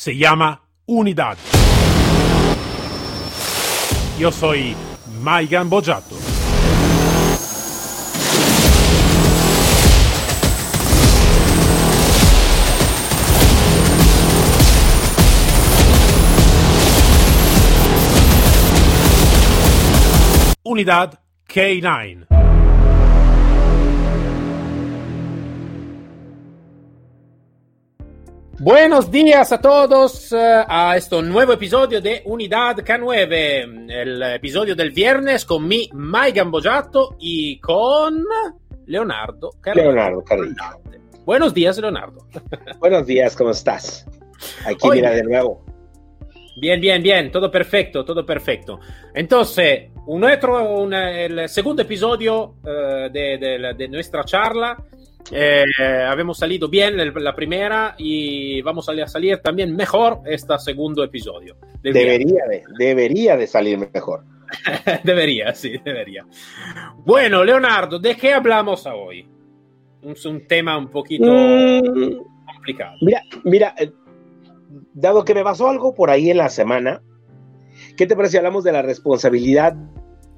se 0.00 0.16
llama 0.16 0.62
Unidad. 0.86 1.36
Yo 4.18 4.32
soy 4.32 4.74
Maigan 5.20 5.68
Bojato. 5.68 6.16
Unidad 20.62 21.18
K9. 21.46 22.39
Buenos 28.62 29.10
días 29.10 29.52
a 29.52 29.58
todos 29.58 30.34
eh, 30.34 30.36
a 30.68 30.94
este 30.94 31.22
nuevo 31.22 31.54
episodio 31.54 31.98
de 32.02 32.20
Unidad 32.26 32.76
K9, 32.76 33.90
el 33.90 34.22
episodio 34.22 34.76
del 34.76 34.90
viernes 34.90 35.46
con 35.46 35.66
mi 35.66 35.88
Mai 35.94 36.32
Gambojato 36.32 37.16
y 37.18 37.58
con 37.58 38.22
Leonardo 38.84 39.52
Carrillo. 39.62 39.92
Leonardo 39.92 40.22
Carrillo. 40.22 40.62
Buenos 41.24 41.54
días, 41.54 41.78
Leonardo. 41.78 42.26
Buenos 42.80 43.06
días, 43.06 43.34
¿cómo 43.34 43.52
estás? 43.52 44.06
Aquí 44.66 44.88
Oye, 44.90 45.00
mira 45.00 45.12
de 45.12 45.22
nuevo. 45.22 45.64
Bien, 46.60 46.78
bien, 46.82 47.02
bien, 47.02 47.32
todo 47.32 47.50
perfecto, 47.50 48.04
todo 48.04 48.26
perfecto. 48.26 48.78
Entonces, 49.14 49.88
un 50.04 50.22
otro, 50.22 50.82
un, 50.82 50.92
el 50.92 51.48
segundo 51.48 51.80
episodio 51.80 52.56
uh, 52.62 53.10
de, 53.10 53.38
de, 53.38 53.74
de, 53.74 53.88
nuestra 53.88 54.22
charla. 54.22 54.76
Eh, 55.30 55.64
habíamos 56.08 56.38
salido 56.38 56.68
bien 56.68 56.96
la 56.96 57.34
primera 57.34 57.94
y 57.98 58.60
vamos 58.62 58.88
a 58.88 59.06
salir 59.06 59.38
también 59.38 59.74
mejor 59.76 60.20
este 60.26 60.58
segundo 60.58 61.04
episodio. 61.04 61.56
Debería 61.82 62.44
de, 62.48 62.64
debería 62.78 63.36
de 63.36 63.46
salir 63.46 63.78
mejor. 63.78 64.24
debería, 65.04 65.54
sí, 65.54 65.76
debería. 65.84 66.26
Bueno, 67.04 67.44
Leonardo, 67.44 67.98
¿de 67.98 68.16
qué 68.16 68.32
hablamos 68.32 68.86
hoy? 68.86 69.28
Un, 70.02 70.14
un 70.24 70.46
tema 70.46 70.76
un 70.76 70.88
poquito 70.88 71.30
mm, 71.32 72.52
complicado. 72.54 72.96
Mira, 73.00 73.22
mira, 73.44 73.74
dado 74.94 75.24
que 75.24 75.34
me 75.34 75.44
pasó 75.44 75.68
algo 75.68 75.94
por 75.94 76.10
ahí 76.10 76.30
en 76.30 76.38
la 76.38 76.48
semana, 76.48 77.02
¿qué 77.96 78.06
te 78.06 78.16
parece 78.16 78.32
si 78.32 78.38
hablamos 78.38 78.64
de 78.64 78.72
la 78.72 78.82
responsabilidad 78.82 79.74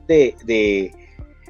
de, 0.07 0.35
de 0.45 0.93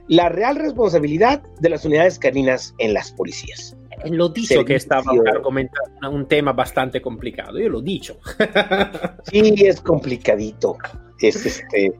la 0.09 0.29
real 0.29 0.57
responsabilidad 0.57 1.43
de 1.61 1.69
las 1.69 1.85
unidades 1.85 2.19
caninas 2.19 2.75
en 2.79 2.95
las 2.95 3.13
policías? 3.13 3.77
Lo 4.05 4.29
dicho 4.29 4.65
que 4.65 4.75
estaba 4.75 5.13
comentando 5.43 6.11
un 6.11 6.27
tema 6.27 6.53
bastante 6.53 7.01
complicado, 7.01 7.59
yo 7.59 7.69
lo 7.69 7.81
dicho. 7.81 8.19
sí, 9.31 9.55
es 9.59 9.81
complicadito. 9.81 10.77
Es 11.21 11.47
este. 11.47 11.95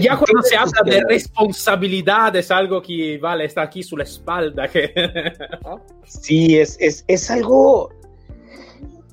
Ya 0.00 0.16
cuando 0.16 0.42
se 0.42 0.56
habla 0.56 0.80
de 0.84 1.02
responsabilidad 1.06 2.34
es 2.36 2.50
algo 2.50 2.80
que, 2.80 3.18
vale, 3.18 3.44
está 3.44 3.62
aquí 3.62 3.82
sobre 3.82 4.04
la 4.04 4.10
espalda. 4.10 4.68
Que... 4.68 4.94
sí, 6.04 6.56
es, 6.58 6.78
es, 6.80 7.04
es 7.08 7.30
algo 7.30 7.90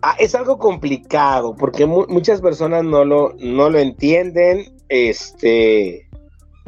Ah, 0.02 0.16
es 0.18 0.34
algo 0.34 0.58
complicado 0.58 1.56
porque 1.56 1.86
mu 1.86 2.06
muchas 2.08 2.40
personas 2.40 2.86
no 2.86 3.04
lo, 3.04 3.34
no 3.38 3.70
lo 3.70 3.80
entienden, 3.80 4.74
este, 4.88 6.08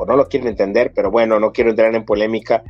o 0.01 0.05
no 0.05 0.15
lo 0.15 0.27
quieren 0.27 0.49
entender, 0.49 0.91
pero 0.95 1.11
bueno, 1.11 1.39
no 1.39 1.51
quiero 1.51 1.69
entrar 1.69 1.93
en 1.93 2.05
polémica, 2.05 2.63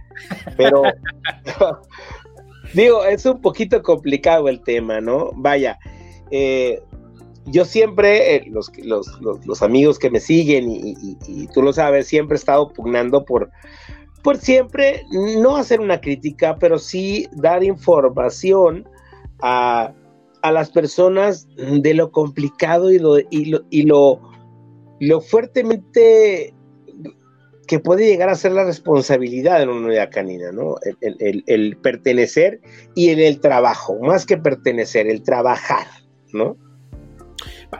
pero 0.58 0.84
digo, 2.74 3.06
es 3.06 3.26
un 3.26 3.42
poquito 3.42 3.82
complicado 3.82 4.50
el 4.50 4.62
tema, 4.62 5.02
¿no? 5.02 5.32
Vaya, 5.36 5.80
eh, 6.30 6.82
yo 7.46 7.66
siempre, 7.66 8.36
eh, 8.36 8.44
los, 8.48 8.72
los, 8.78 9.20
los, 9.22 9.46
los, 9.46 9.62
amigos 9.62 9.98
que 9.98 10.10
me 10.10 10.20
siguen 10.20 10.70
y, 10.70 10.92
y, 10.92 11.18
y, 11.28 11.48
tú 11.48 11.62
lo 11.62 11.74
sabes, 11.74 12.08
siempre 12.08 12.36
he 12.36 12.40
estado 12.40 12.72
pugnando 12.72 13.26
por, 13.26 13.50
por 14.24 14.38
siempre 14.38 15.06
no 15.12 15.58
hacer 15.58 15.80
una 15.80 16.00
crítica, 16.00 16.58
pero 16.60 16.78
sí 16.78 17.28
dar 17.34 17.64
información 17.64 18.88
a 19.42 19.94
a 20.42 20.52
las 20.52 20.72
personas 20.72 21.48
de 21.56 21.94
lo 21.94 22.12
complicado 22.12 22.92
y 22.92 23.00
lo, 23.00 23.20
y 23.20 23.46
lo, 23.46 23.62
y 23.70 23.84
lo, 23.84 24.20
lo 25.00 25.22
fuertemente 25.22 26.54
que 27.72 27.80
puede 27.80 28.06
llegar 28.06 28.28
a 28.28 28.36
ser 28.36 28.52
la 28.52 28.66
responsabilidad 28.66 29.60
de 29.60 29.64
una 29.64 29.88
unidad 29.88 30.12
canina, 30.12 30.52
¿no? 30.52 30.76
El, 31.00 31.16
el, 31.22 31.44
el, 31.48 31.78
pertenecer 31.78 32.60
y 32.96 33.12
en 33.12 33.20
el 33.22 33.40
trabajo, 33.40 33.98
más 34.02 34.26
que 34.26 34.36
pertenecer, 34.36 35.08
el 35.08 35.24
trabajar, 35.24 35.88
¿no? 36.34 36.58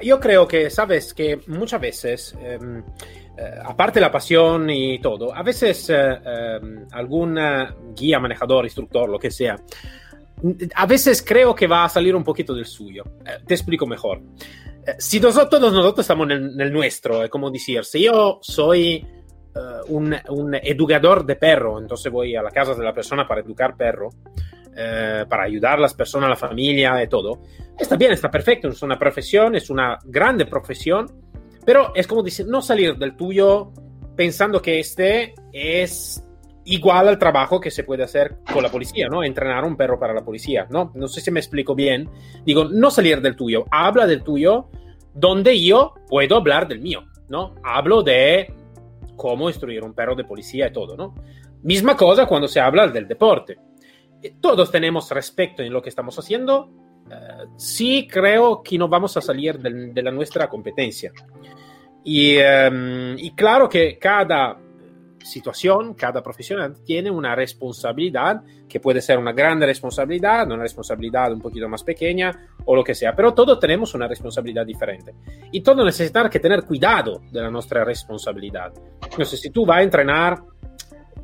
Yo 0.02 0.22
creo 0.22 0.48
que, 0.48 0.70
sabes, 0.70 1.14
que 1.14 1.42
muchas 1.48 1.82
veces, 1.82 2.38
eh, 2.40 2.58
eh, 3.38 3.52
aparte 3.66 4.00
la 4.00 4.14
pasión 4.14 4.70
y 4.70 5.02
todo, 5.02 5.36
a 5.36 5.44
veces 5.44 5.90
eh, 5.90 6.20
em, 6.26 6.86
algún 6.94 7.38
guía, 7.94 8.18
manejador, 8.18 8.64
instructor, 8.64 9.10
lo 9.10 9.20
que 9.20 9.30
sea, 9.30 9.58
a 10.74 10.86
veces 10.86 11.22
creo 11.22 11.54
que 11.54 11.68
va 11.68 11.84
a 11.84 11.90
salir 11.90 12.16
un 12.16 12.24
poquito 12.24 12.54
del 12.54 12.66
suyo. 12.66 13.04
Eh, 13.26 13.44
te 13.46 13.56
explico 13.56 13.86
mejor. 13.86 14.22
Eh, 14.88 14.96
si 15.00 15.20
nosotros, 15.20 15.62
nosotros 15.62 16.06
estamos 16.06 16.28
en 16.28 16.32
el, 16.32 16.54
en 16.54 16.62
el 16.62 16.72
nuestro, 16.72 17.26
es 17.26 17.30
como 17.30 17.52
decir, 17.52 17.84
si 17.84 18.04
yo 18.06 18.40
soy 18.42 19.06
uh, 19.56 19.96
un, 19.96 20.54
educador 20.56 21.26
de 21.26 21.36
perro, 21.36 21.80
entonces 21.80 22.12
voy 22.12 22.36
a 22.36 22.42
la 22.42 22.52
casa 22.52 22.74
de 22.74 22.84
la 22.84 22.94
persona 22.94 23.28
para 23.28 23.42
educar 23.42 23.76
perro, 23.76 24.08
uh, 24.08 25.28
para 25.28 25.44
ayudar 25.44 25.78
a 25.78 25.82
las 25.82 25.94
personas, 25.94 26.28
a 26.28 26.30
la 26.32 26.36
familia 26.36 27.04
y 27.04 27.08
todo, 27.08 27.42
está 27.78 27.96
bien, 27.96 28.12
está 28.12 28.30
perfecto, 28.30 28.70
es 28.70 28.82
una 28.82 28.98
profesión, 28.98 29.56
es 29.56 29.70
una 29.70 29.98
grande 30.06 30.46
profesión, 30.46 31.08
pero 31.66 31.94
es 31.96 32.08
como 32.08 32.24
decir, 32.24 32.48
no 32.48 32.62
salir 32.62 32.98
del 32.98 33.16
tuyo 33.16 33.72
pensando 34.16 34.62
que 34.62 34.80
este 34.80 35.34
es 35.54 36.24
igual 36.66 37.08
al 37.08 37.18
trabajo 37.18 37.60
que 37.60 37.72
se 37.72 37.84
puede 37.84 38.04
hacer 38.04 38.38
con 38.52 38.64
la 38.64 38.70
policía, 38.70 39.08
¿no? 39.08 39.24
Entrenar 39.24 39.64
un 39.64 39.76
perro 39.76 40.00
para 40.00 40.14
la 40.14 40.24
policía, 40.24 40.68
¿no? 40.70 40.92
No 40.96 41.08
sé 41.08 41.22
si 41.22 41.32
me 41.32 41.40
explico 41.40 41.76
bien. 41.76 42.10
Digo, 42.46 42.66
no 42.66 42.92
salir 42.92 43.22
del 43.22 43.36
tuyo, 43.36 43.66
habla 43.72 44.06
del 44.06 44.24
tuyo 44.24 44.70
donde 45.14 45.62
yo 45.62 45.96
puedo 46.08 46.38
hablar 46.38 46.68
del 46.68 46.80
mío, 46.80 47.04
¿no? 47.30 47.56
Hablo 47.64 48.04
de 48.04 48.54
cómo 49.16 49.50
instruir 49.50 49.84
un 49.84 49.94
perro 49.94 50.16
de 50.16 50.24
policía 50.24 50.68
y 50.68 50.72
todo, 50.72 50.96
¿no? 50.96 51.16
Misma 51.64 51.96
cosa 51.96 52.26
cuando 52.26 52.48
se 52.48 52.60
habla 52.60 52.88
del 52.88 53.08
deporte. 53.08 53.58
Todos 54.40 54.72
tenemos 54.72 55.10
respeto 55.12 55.64
en 55.64 55.74
lo 55.74 55.82
que 55.82 55.90
estamos 55.90 56.18
haciendo. 56.18 56.70
Uh, 57.06 57.58
sí 57.58 58.08
creo 58.10 58.62
que 58.62 58.78
no 58.78 58.88
vamos 58.88 59.18
a 59.18 59.22
salir 59.22 59.58
de, 59.60 60.02
la 60.02 60.12
nuestra 60.12 60.48
competencia. 60.48 61.12
Y, 62.04 62.38
y 62.40 63.32
claro 63.36 63.70
que 63.70 64.00
cada 64.00 64.58
situación, 65.24 65.94
cada 65.94 66.22
profesional 66.22 66.76
tiene 66.84 67.10
una 67.12 67.36
responsabilidad 67.36 68.42
que 68.68 68.80
puede 68.80 69.02
ser 69.02 69.18
una 69.18 69.34
grande 69.34 69.66
responsabilidad, 69.66 70.46
una 70.48 70.64
responsabilidad 70.64 71.32
un 71.32 71.42
poquito 71.42 71.68
más 71.68 71.84
pequeña 71.84 72.32
o 72.66 72.76
lo 72.76 72.84
que 72.84 72.96
sea, 72.96 73.16
pero 73.16 73.34
todos 73.34 73.60
tenemos 73.60 73.94
una 73.94 74.08
responsabilidad 74.08 74.66
diferente 74.66 75.14
y 75.52 75.62
todos 75.62 75.86
necesitan 75.86 76.30
que 76.30 76.40
tener 76.40 76.64
cuidado 76.64 77.22
de 77.32 77.42
la 77.42 77.50
nuestra 77.50 77.84
responsabilidad. 77.84 78.74
Entonces, 79.04 79.40
si 79.40 79.50
tú 79.50 79.66
vas 79.66 79.80
a 79.80 79.84
entrenar 79.84 80.42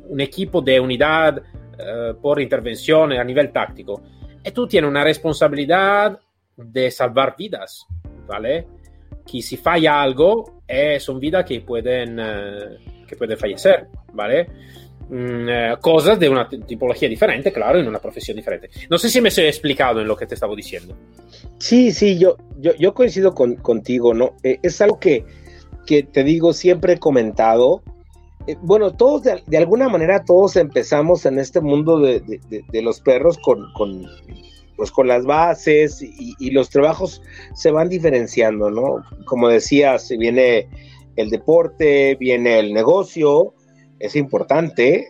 un 0.08 0.20
equipo 0.20 0.60
de 0.60 0.80
unidad 0.80 1.38
uh, 1.38 2.20
por 2.20 2.40
intervención 2.40 3.12
a 3.12 3.24
nivel 3.24 3.52
táctico 3.52 4.02
y 4.44 4.50
tú 4.50 4.66
tienes 4.66 4.90
una 4.90 5.04
responsabilidad 5.04 6.18
de 6.56 6.90
salvar 6.90 7.34
vidas, 7.36 7.86
¿vale? 8.26 8.66
Que 9.30 9.42
si 9.42 9.56
falla 9.56 10.00
algo, 10.00 10.62
eh, 10.66 10.98
son 11.00 11.20
vidas 11.20 11.44
que 11.44 11.60
pueden... 11.60 12.18
Uh, 12.18 12.97
que 13.08 13.16
puede 13.16 13.36
fallecer, 13.36 13.88
¿vale? 14.12 14.46
Mm, 15.08 15.48
eh, 15.48 15.74
cosas 15.80 16.20
de 16.20 16.28
una 16.28 16.48
tipología 16.48 17.08
diferente, 17.08 17.50
claro, 17.50 17.80
en 17.80 17.88
una 17.88 17.98
profesión 17.98 18.36
diferente. 18.36 18.68
No 18.90 18.98
sé 18.98 19.08
si 19.08 19.20
me 19.20 19.30
he 19.30 19.48
explicado 19.48 20.00
en 20.00 20.06
lo 20.06 20.16
que 20.16 20.26
te 20.26 20.34
estaba 20.34 20.54
diciendo. 20.54 20.94
Sí, 21.58 21.92
sí, 21.92 22.18
yo, 22.18 22.36
yo, 22.58 22.74
yo 22.78 22.92
coincido 22.92 23.34
con, 23.34 23.56
contigo, 23.56 24.12
¿no? 24.12 24.36
Eh, 24.42 24.58
es 24.62 24.80
algo 24.82 25.00
que, 25.00 25.24
que, 25.86 26.02
te 26.02 26.24
digo, 26.24 26.52
siempre 26.52 26.94
he 26.94 26.98
comentado. 26.98 27.82
Eh, 28.46 28.56
bueno, 28.60 28.94
todos, 28.94 29.22
de, 29.22 29.42
de, 29.46 29.56
alguna 29.56 29.88
manera, 29.88 30.24
todos 30.24 30.56
empezamos 30.56 31.24
en 31.24 31.38
este 31.38 31.60
mundo 31.62 31.98
de, 32.00 32.20
de, 32.20 32.64
de 32.68 32.82
los 32.82 33.00
perros 33.00 33.38
con, 33.38 33.72
con, 33.72 34.06
pues, 34.76 34.90
con 34.90 35.08
las 35.08 35.24
bases 35.24 36.02
y, 36.02 36.34
y, 36.38 36.50
los 36.50 36.68
trabajos 36.68 37.22
se 37.54 37.70
van 37.70 37.88
diferenciando, 37.88 38.70
¿no? 38.70 39.02
Como 39.24 39.48
decías, 39.48 40.08
viene 40.18 40.68
el 41.18 41.30
deporte, 41.30 42.16
viene 42.16 42.58
el 42.58 42.72
negocio, 42.72 43.54
es 43.98 44.14
importante 44.14 45.06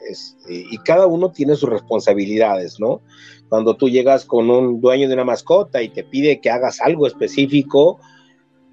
y 0.48 0.78
cada 0.78 1.06
uno 1.06 1.30
tiene 1.30 1.54
sus 1.54 1.68
responsabilidades, 1.68 2.80
¿no? 2.80 3.02
Cuando 3.48 3.76
tú 3.76 3.88
llegas 3.88 4.24
con 4.24 4.50
un 4.50 4.80
dueño 4.80 5.08
de 5.08 5.14
una 5.14 5.24
mascota 5.24 5.82
y 5.82 5.90
te 5.90 6.04
pide 6.04 6.40
que 6.40 6.50
hagas 6.50 6.80
algo 6.80 7.06
específico, 7.06 7.98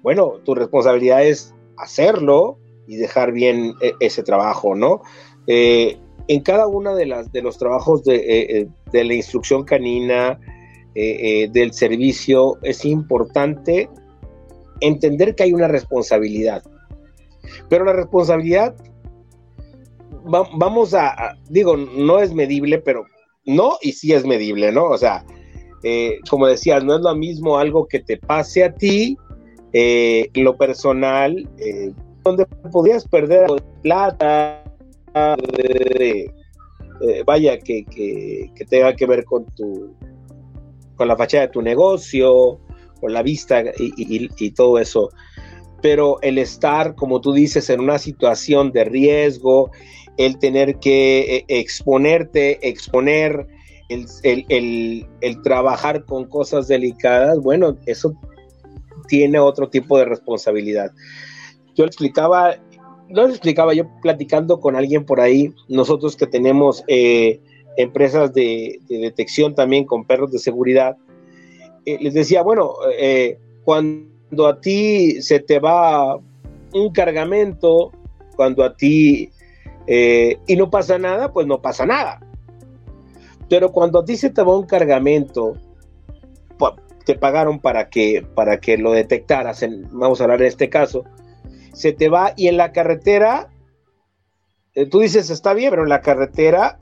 bueno, 0.02 0.34
tu 0.44 0.54
responsabilidad 0.54 1.24
es 1.24 1.54
hacerlo 1.76 2.58
y 2.86 2.96
dejar 2.96 3.32
bien 3.32 3.74
e, 3.82 3.92
ese 4.00 4.22
trabajo, 4.22 4.74
¿no? 4.74 5.02
Eh, 5.46 5.98
en 6.28 6.40
cada 6.40 6.66
uno 6.66 6.96
de, 6.96 7.06
las, 7.06 7.30
de 7.32 7.42
los 7.42 7.58
trabajos 7.58 8.02
de, 8.04 8.16
eh, 8.16 8.68
de 8.90 9.04
la 9.04 9.14
instrucción 9.14 9.64
canina, 9.64 10.38
eh, 10.98 11.42
eh, 11.42 11.48
del 11.52 11.74
servicio, 11.74 12.56
es 12.62 12.86
importante 12.86 13.90
entender 14.80 15.34
que 15.34 15.42
hay 15.42 15.52
una 15.52 15.68
responsabilidad. 15.68 16.62
Pero 17.68 17.84
la 17.84 17.92
responsabilidad, 17.92 18.74
vamos 20.24 20.94
a, 20.94 21.36
digo, 21.48 21.76
no 21.76 22.18
es 22.18 22.34
medible, 22.34 22.78
pero 22.78 23.04
no 23.44 23.78
y 23.82 23.92
sí 23.92 24.12
es 24.12 24.24
medible, 24.26 24.72
¿no? 24.72 24.86
O 24.86 24.98
sea, 24.98 25.24
eh, 25.82 26.18
como 26.28 26.46
decías, 26.46 26.84
no 26.84 26.96
es 26.96 27.02
lo 27.02 27.14
mismo 27.14 27.58
algo 27.58 27.86
que 27.86 28.00
te 28.00 28.16
pase 28.16 28.64
a 28.64 28.74
ti, 28.74 29.16
lo 30.34 30.56
personal, 30.56 31.48
donde 32.24 32.46
podrías 32.72 33.06
perder 33.06 33.46
plata, 33.82 34.64
vaya, 37.26 37.58
que, 37.58 37.84
que 37.84 38.64
tenga 38.68 38.96
que 38.96 39.06
ver 39.06 39.24
con 39.24 39.44
tu 39.54 39.94
con 40.96 41.08
la 41.08 41.16
fachada 41.16 41.46
de 41.46 41.52
tu 41.52 41.62
negocio, 41.62 42.58
con 43.00 43.12
la 43.12 43.22
vista 43.22 43.62
y, 43.78 44.50
todo 44.50 44.78
eso. 44.78 45.10
Pero 45.86 46.20
el 46.20 46.38
estar, 46.38 46.96
como 46.96 47.20
tú 47.20 47.32
dices, 47.32 47.70
en 47.70 47.78
una 47.78 48.00
situación 48.00 48.72
de 48.72 48.82
riesgo, 48.82 49.70
el 50.16 50.36
tener 50.36 50.80
que 50.80 51.36
eh, 51.36 51.44
exponerte, 51.46 52.58
exponer, 52.68 53.46
el, 53.88 55.06
trabajar 55.44 56.04
con 56.04 56.24
cosas 56.24 56.66
delicadas, 56.66 57.38
bueno, 57.38 57.76
eso 57.86 58.18
tiene 59.06 59.38
otro 59.38 59.68
tipo 59.68 59.96
de 59.96 60.06
responsabilidad. 60.06 60.90
Yo 61.76 61.84
le 61.84 61.86
explicaba, 61.86 62.56
no 63.08 63.28
le 63.28 63.30
explicaba, 63.34 63.72
yo 63.72 63.84
platicando 64.02 64.58
con 64.58 64.74
alguien 64.74 65.04
por 65.04 65.20
ahí, 65.20 65.54
nosotros 65.68 66.16
que 66.16 66.26
tenemos 66.26 66.82
eh, 66.88 67.40
empresas 67.76 68.34
de, 68.34 68.80
detección 68.88 69.54
también 69.54 69.84
con 69.84 70.04
perros 70.04 70.32
de 70.32 70.40
seguridad, 70.40 70.96
eh, 71.84 71.96
les 72.00 72.12
decía, 72.12 72.42
bueno, 72.42 72.72
cuando 73.62 74.15
a 74.46 74.60
ti 74.60 75.22
se 75.22 75.40
te 75.40 75.58
va 75.58 76.18
un 76.72 76.92
cargamento, 76.92 77.92
cuando 78.36 78.64
a 78.64 78.76
ti 78.76 79.30
eh, 79.86 80.38
y 80.46 80.56
no 80.56 80.70
pasa 80.70 80.98
nada, 80.98 81.32
pues 81.32 81.46
no 81.46 81.62
pasa 81.62 81.86
nada. 81.86 82.20
Pero 83.48 83.72
cuando 83.72 84.00
a 84.00 84.04
ti 84.04 84.16
se 84.16 84.30
te 84.30 84.42
va 84.42 84.56
un 84.56 84.66
cargamento, 84.66 85.54
te 87.04 87.14
pagaron 87.14 87.60
para 87.60 87.88
que, 87.88 88.26
para 88.34 88.58
que 88.58 88.76
lo 88.76 88.90
detectaras, 88.90 89.64
vamos 89.92 90.20
a 90.20 90.24
hablar 90.24 90.40
en 90.40 90.48
este 90.48 90.68
caso, 90.68 91.04
se 91.72 91.92
te 91.92 92.08
va 92.08 92.32
y 92.36 92.48
en 92.48 92.56
la 92.56 92.72
carretera, 92.72 93.48
tú 94.90 94.98
dices, 94.98 95.30
está 95.30 95.54
bien, 95.54 95.70
pero 95.70 95.84
en 95.84 95.88
la 95.88 96.00
carretera 96.00 96.76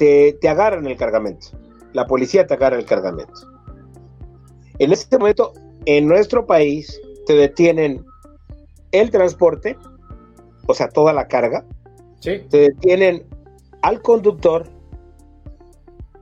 te, 0.00 0.48
agarran 0.48 0.86
el 0.86 0.96
cargamento. 0.96 1.48
La 1.92 2.06
policía 2.06 2.46
te 2.46 2.54
agarra 2.54 2.76
el 2.76 2.86
cargamento. 2.86 3.49
En 4.80 4.92
este 4.92 5.18
momento, 5.18 5.52
en 5.84 6.08
nuestro 6.08 6.46
país, 6.46 7.00
te 7.26 7.34
detienen 7.34 8.04
el 8.92 9.10
transporte, 9.10 9.76
o 10.66 10.74
sea, 10.74 10.88
toda 10.88 11.12
la 11.12 11.28
carga. 11.28 11.64
Te 12.22 12.48
detienen 12.50 13.24
al 13.82 14.00
conductor 14.02 14.66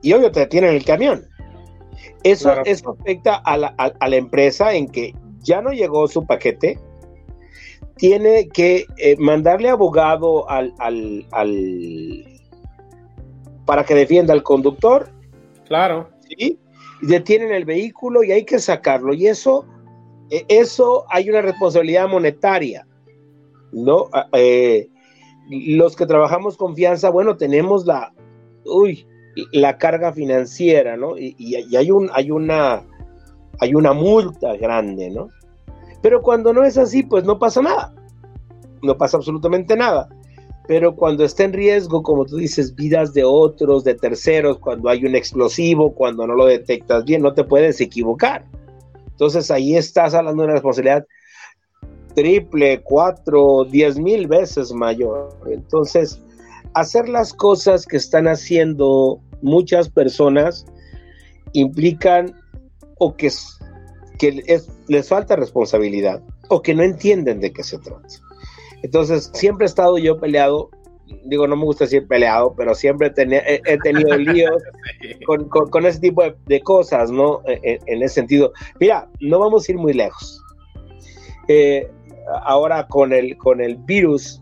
y 0.01 0.13
obvio 0.13 0.31
te 0.31 0.41
detienen 0.41 0.75
el 0.75 0.83
camión. 0.83 1.25
Eso, 2.23 2.51
afecta 2.51 3.35
a 3.35 3.57
la, 3.57 4.15
empresa 4.15 4.73
en 4.73 4.87
que 4.89 5.13
ya 5.39 5.61
no 5.61 5.71
llegó 5.71 6.07
su 6.09 6.25
paquete, 6.25 6.77
tiene 7.95 8.49
que 8.49 8.85
eh, 8.97 9.15
mandarle 9.17 9.69
abogado 9.69 10.49
al, 10.49 10.73
para 13.65 13.85
que 13.85 13.95
defienda 13.95 14.33
al 14.33 14.43
conductor. 14.43 15.09
Claro. 15.65 16.09
¿sí? 16.27 16.59
Detienen 17.01 17.51
el 17.51 17.65
vehículo 17.65 18.23
y 18.23 18.31
hay 18.31 18.45
que 18.45 18.59
sacarlo. 18.59 19.13
Y 19.13 19.27
eso, 19.27 19.65
e, 20.29 20.45
eso 20.47 21.05
hay 21.09 21.29
una 21.29 21.41
responsabilidad 21.41 22.07
monetaria. 22.07 22.85
¿no? 23.71 24.07
Ah, 24.13 24.27
eh, 24.33 24.89
los 25.49 25.95
que 25.95 26.05
trabajamos 26.05 26.57
confianza, 26.57 27.09
bueno, 27.09 27.37
tenemos 27.37 27.85
la, 27.85 28.13
uy, 28.65 29.07
la 29.51 29.77
carga 29.77 30.13
financiera, 30.13 30.97
¿no? 30.97 31.17
Y, 31.17 31.35
y, 31.37 31.75
hay, 31.75 31.91
un, 31.91 32.09
hay, 32.13 32.31
una, 32.31 32.83
hay 33.59 33.73
una 33.73 33.93
multa 33.93 34.55
grande, 34.57 35.09
¿no? 35.09 35.29
Pero 36.01 36.21
cuando 36.21 36.53
no 36.53 36.63
es 36.63 36.77
así, 36.77 37.03
pues 37.03 37.23
no 37.23 37.39
pasa 37.39 37.61
nada. 37.61 37.93
No 38.81 38.97
pasa 38.97 39.17
absolutamente 39.17 39.75
nada 39.75 40.09
pero 40.69 40.95
cuando 40.95 41.25
está 41.25 41.45
en 41.45 41.53
riesgo, 41.53 42.03
como 42.03 42.25
tú 42.25 42.37
dices, 42.37 42.75
vidas 42.75 43.11
de 43.15 43.23
otros, 43.23 43.83
de 43.83 43.95
terceros, 43.95 44.59
cuando 44.59 44.87
hay 44.87 45.03
un 45.03 45.15
explosivo, 45.15 45.95
cuando 45.95 46.27
no 46.27 46.35
lo 46.35 46.45
detectas 46.45 47.05
bien, 47.05 47.23
no 47.23 47.33
te 47.33 47.43
puedes 47.43 47.81
equivocar. 47.81 48.45
Entonces 49.09 49.49
ahí 49.49 49.75
estás 49.75 50.13
hablando 50.13 50.43
de 50.43 50.45
una 50.45 50.53
responsabilidad 50.53 51.07
triple, 52.13 52.83
cuatro, 52.83 53.65
diez 53.65 53.97
mil 53.97 54.27
veces 54.27 54.71
mayor. 54.71 55.35
Entonces, 55.47 56.21
hacer 56.75 57.09
las 57.09 57.33
cosas 57.33 57.87
que 57.87 57.97
están 57.97 58.27
haciendo 58.27 59.19
muchas 59.41 59.89
personas 59.89 60.67
implican 61.53 62.39
o 62.99 63.15
que, 63.15 63.31
que 64.19 64.61
les 64.87 65.09
falta 65.09 65.35
responsabilidad 65.35 66.21
o 66.49 66.61
que 66.61 66.75
no 66.75 66.83
entienden 66.83 67.39
de 67.39 67.51
qué 67.51 67.63
se 67.63 67.79
trata. 67.79 68.28
Entonces, 68.83 69.29
siempre 69.33 69.65
he 69.65 69.67
estado 69.69 69.97
yo 69.97 70.19
peleado, 70.19 70.69
digo, 71.25 71.47
no 71.47 71.55
me 71.55 71.65
gusta 71.65 71.85
decir 71.85 72.07
peleado, 72.07 72.53
pero 72.55 72.75
siempre 72.75 73.07
he, 73.07 73.77
tenido 73.79 74.17
líos 74.17 74.61
con, 75.71 75.85
ese 75.85 75.99
tipo 75.99 76.23
de, 76.45 76.61
cosas, 76.61 77.11
¿no? 77.11 77.41
E, 77.47 77.59
e, 77.63 77.79
en, 77.87 78.03
ese 78.03 78.15
sentido. 78.15 78.53
Mira, 78.79 79.09
no 79.19 79.39
vamos 79.39 79.67
a 79.67 79.71
ir 79.71 79.77
muy 79.77 79.93
lejos. 79.93 80.41
Eh, 81.47 81.89
ahora 82.43 82.87
con 82.87 83.11
el, 83.11 83.37
con 83.37 83.61
el 83.61 83.75
virus, 83.75 84.41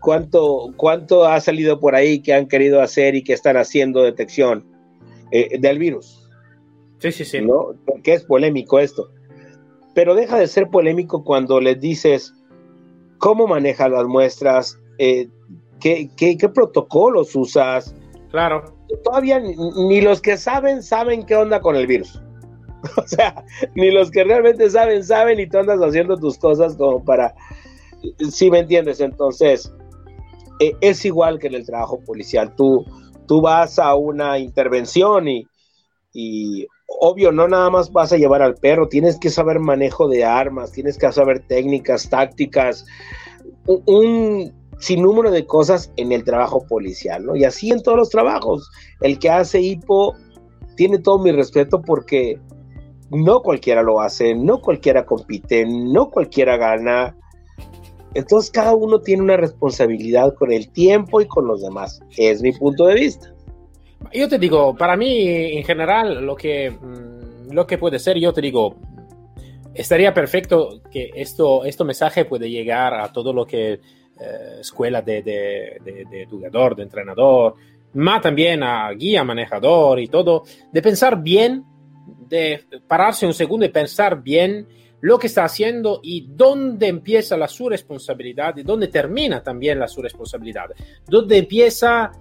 ¿cuánto, 0.00 0.72
¿cuánto 0.76 1.24
ha 1.24 1.40
salido 1.40 1.78
por 1.78 1.94
ahí 1.94 2.20
que 2.20 2.34
han 2.34 2.48
querido 2.48 2.80
hacer 2.80 3.14
y 3.14 3.22
que 3.22 3.32
están 3.32 3.56
haciendo 3.56 4.02
detección 4.02 4.64
eh, 5.30 5.58
del 5.58 5.78
virus? 5.78 6.28
Sí, 6.98 7.12
sí, 7.12 7.24
sí. 7.24 7.40
¿no? 7.40 7.74
Porque 7.86 8.14
es 8.14 8.24
polémico 8.24 8.78
esto. 8.78 9.10
Pero 9.94 10.14
deja 10.14 10.38
de 10.38 10.46
ser 10.46 10.68
polémico 10.68 11.24
cuando 11.24 11.60
les 11.60 11.80
dices, 11.80 12.34
cómo 13.20 13.46
manejas 13.46 13.90
las 13.90 14.06
muestras, 14.06 14.76
eh, 14.98 15.28
¿qué, 15.78 16.50
protocolos 16.52 17.36
usas. 17.36 17.94
Claro. 18.30 18.74
Todavía 19.04 19.38
ni, 19.38 20.00
los 20.00 20.20
que 20.20 20.36
saben 20.36 20.82
saben 20.82 21.24
qué 21.24 21.36
onda 21.36 21.60
con 21.60 21.76
el 21.76 21.86
virus. 21.86 22.20
O 22.96 23.06
sea, 23.06 23.44
ni 23.74 23.90
los 23.90 24.10
que 24.10 24.24
realmente 24.24 24.70
saben, 24.70 25.04
saben 25.04 25.38
y 25.38 25.46
tú 25.46 25.58
andas 25.58 25.80
haciendo 25.80 26.16
tus 26.16 26.38
cosas 26.38 26.76
como 26.76 27.04
para, 27.04 27.34
si 28.30 28.50
me 28.50 28.60
entiendes, 28.60 29.00
entonces 29.00 29.70
e, 30.60 30.74
es 30.80 31.04
igual 31.04 31.38
que 31.38 31.48
en 31.48 31.56
el 31.56 31.66
trabajo 31.66 32.00
policial. 32.06 32.54
Tú, 32.56 32.86
tú 33.26 33.42
vas 33.42 33.78
a 33.78 33.94
una 33.96 34.38
intervención 34.38 35.28
y, 35.28 35.46
y 36.14 36.66
obvio, 36.98 37.32
no 37.32 37.46
nada 37.48 37.70
más 37.70 37.92
vas 37.92 38.12
a 38.12 38.16
llevar 38.16 38.42
al 38.42 38.56
perro, 38.56 38.88
tienes 38.88 39.18
que 39.18 39.30
saber 39.30 39.60
manejo 39.60 40.08
de 40.08 40.24
armas, 40.24 40.72
tienes 40.72 40.98
que 40.98 41.10
saber 41.12 41.40
técnicas, 41.40 42.08
tácticas, 42.08 42.84
un, 43.66 44.52
sinnúmero 44.80 45.30
de 45.30 45.46
cosas 45.46 45.92
en 45.96 46.10
el 46.10 46.24
trabajo 46.24 46.66
policial, 46.66 47.24
¿no? 47.24 47.36
Y 47.36 47.44
así 47.44 47.70
en 47.70 47.82
todos 47.82 47.98
los 47.98 48.08
trabajos. 48.08 48.70
El 49.00 49.18
que 49.18 49.30
hace 49.30 49.60
hipo 49.60 50.16
tiene 50.74 50.98
todo 50.98 51.18
mi 51.18 51.30
respeto 51.30 51.80
porque 51.80 52.40
no 53.10 53.42
cualquiera 53.42 53.82
lo 53.82 54.00
hace, 54.00 54.34
no 54.34 54.60
cualquiera 54.60 55.04
compite, 55.04 55.66
no 55.66 56.10
cualquiera 56.10 56.56
gana. 56.56 57.16
Entonces 58.14 58.50
cada 58.50 58.74
uno 58.74 59.00
tiene 59.00 59.22
una 59.22 59.36
responsabilidad 59.36 60.34
con 60.34 60.50
el 60.50 60.68
tiempo 60.70 61.20
y 61.20 61.26
con 61.26 61.46
los 61.46 61.62
demás. 61.62 62.00
Es 62.16 62.42
mi 62.42 62.52
punto 62.52 62.86
de 62.86 62.94
vista. 62.94 63.32
Yo 64.12 64.28
te 64.28 64.38
digo, 64.38 64.74
para 64.74 64.96
mí 64.96 65.56
en 65.56 65.64
general 65.64 66.24
lo 66.24 66.34
que, 66.34 66.70
mm, 66.70 67.52
lo 67.52 67.66
que 67.66 67.78
puede 67.78 67.98
ser, 67.98 68.18
yo 68.18 68.32
te 68.32 68.40
digo, 68.40 68.76
estaría 69.74 70.12
perfecto 70.12 70.82
que 70.90 71.10
esto, 71.14 71.64
este 71.64 71.84
mensaje 71.84 72.24
puede 72.24 72.50
llegar 72.50 72.94
a 72.94 73.12
todo 73.12 73.32
lo 73.32 73.46
que 73.46 73.72
eh, 73.72 74.58
escuela 74.60 75.00
de, 75.00 75.22
de, 75.22 76.04
de, 76.10 76.22
educador, 76.22 76.76
de 76.76 76.82
entrenador, 76.82 77.54
más 77.94 78.20
también 78.20 78.62
a 78.62 78.90
guía, 78.92 79.24
manejador 79.24 79.98
y 80.00 80.08
todo, 80.08 80.44
de 80.70 80.82
pensar 80.82 81.22
bien, 81.22 81.64
de 82.28 82.64
pararse 82.86 83.26
un 83.26 83.34
segundo 83.34 83.64
y 83.64 83.70
pensar 83.70 84.22
bien 84.22 84.66
lo 85.00 85.18
que 85.18 85.28
está 85.28 85.44
haciendo 85.44 86.00
y 86.02 86.26
dónde 86.28 86.88
empieza 86.88 87.36
la 87.36 87.48
su 87.48 87.68
responsabilidad 87.68 88.56
y 88.56 88.62
dónde 88.62 88.88
termina 88.88 89.42
también 89.42 89.78
la 89.78 89.88
su 89.88 90.02
responsabilidad, 90.02 90.66
dónde 91.06 91.38
empieza 91.38 92.12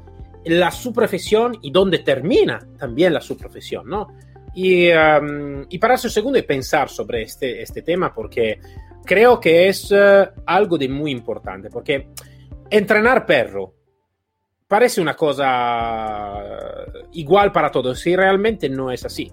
la 0.46 0.72
su 0.72 0.94
profesión 0.94 1.58
y 1.62 1.72
dónde 1.72 2.00
termina 2.00 2.60
también 2.78 3.14
la 3.14 3.22
su 3.22 3.38
profesión, 3.38 3.88
¿no? 3.88 4.08
Y, 4.54 4.90
um, 4.92 5.66
y 5.70 5.80
un 5.84 5.98
segundo 6.10 6.40
y 6.40 6.44
pensar 6.44 6.90
sobre 6.90 7.24
este, 7.24 7.62
este 7.62 7.82
tema 7.82 8.14
porque 8.14 8.60
creo 9.06 9.40
que 9.40 9.68
es 9.68 9.92
uh, 9.92 10.28
algo 10.46 10.78
de 10.78 10.90
muy 10.90 11.12
importante, 11.12 11.70
porque 11.70 12.10
entrenar 12.70 13.26
perro 13.26 13.74
parece 14.68 15.02
una 15.02 15.16
cosa 15.16 16.34
igual 17.14 17.52
para 17.52 17.72
todos 17.72 18.06
y 18.06 18.16
realmente 18.16 18.70
no 18.70 18.92
es 18.92 19.04
así. 19.06 19.32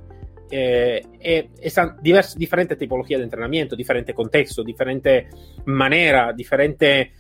Eh, 0.51 1.03
eh, 1.21 1.51
están 1.61 1.97
divers, 2.01 2.37
diferentes 2.39 2.79
tipologías 2.79 3.19
de 3.19 3.25
entrenamiento, 3.25 3.75
diferente 3.75 4.15
contexto, 4.15 4.63
diferente 4.63 5.29
manera, 5.67 6.33
diferente 6.33 7.01
eh, 7.01 7.13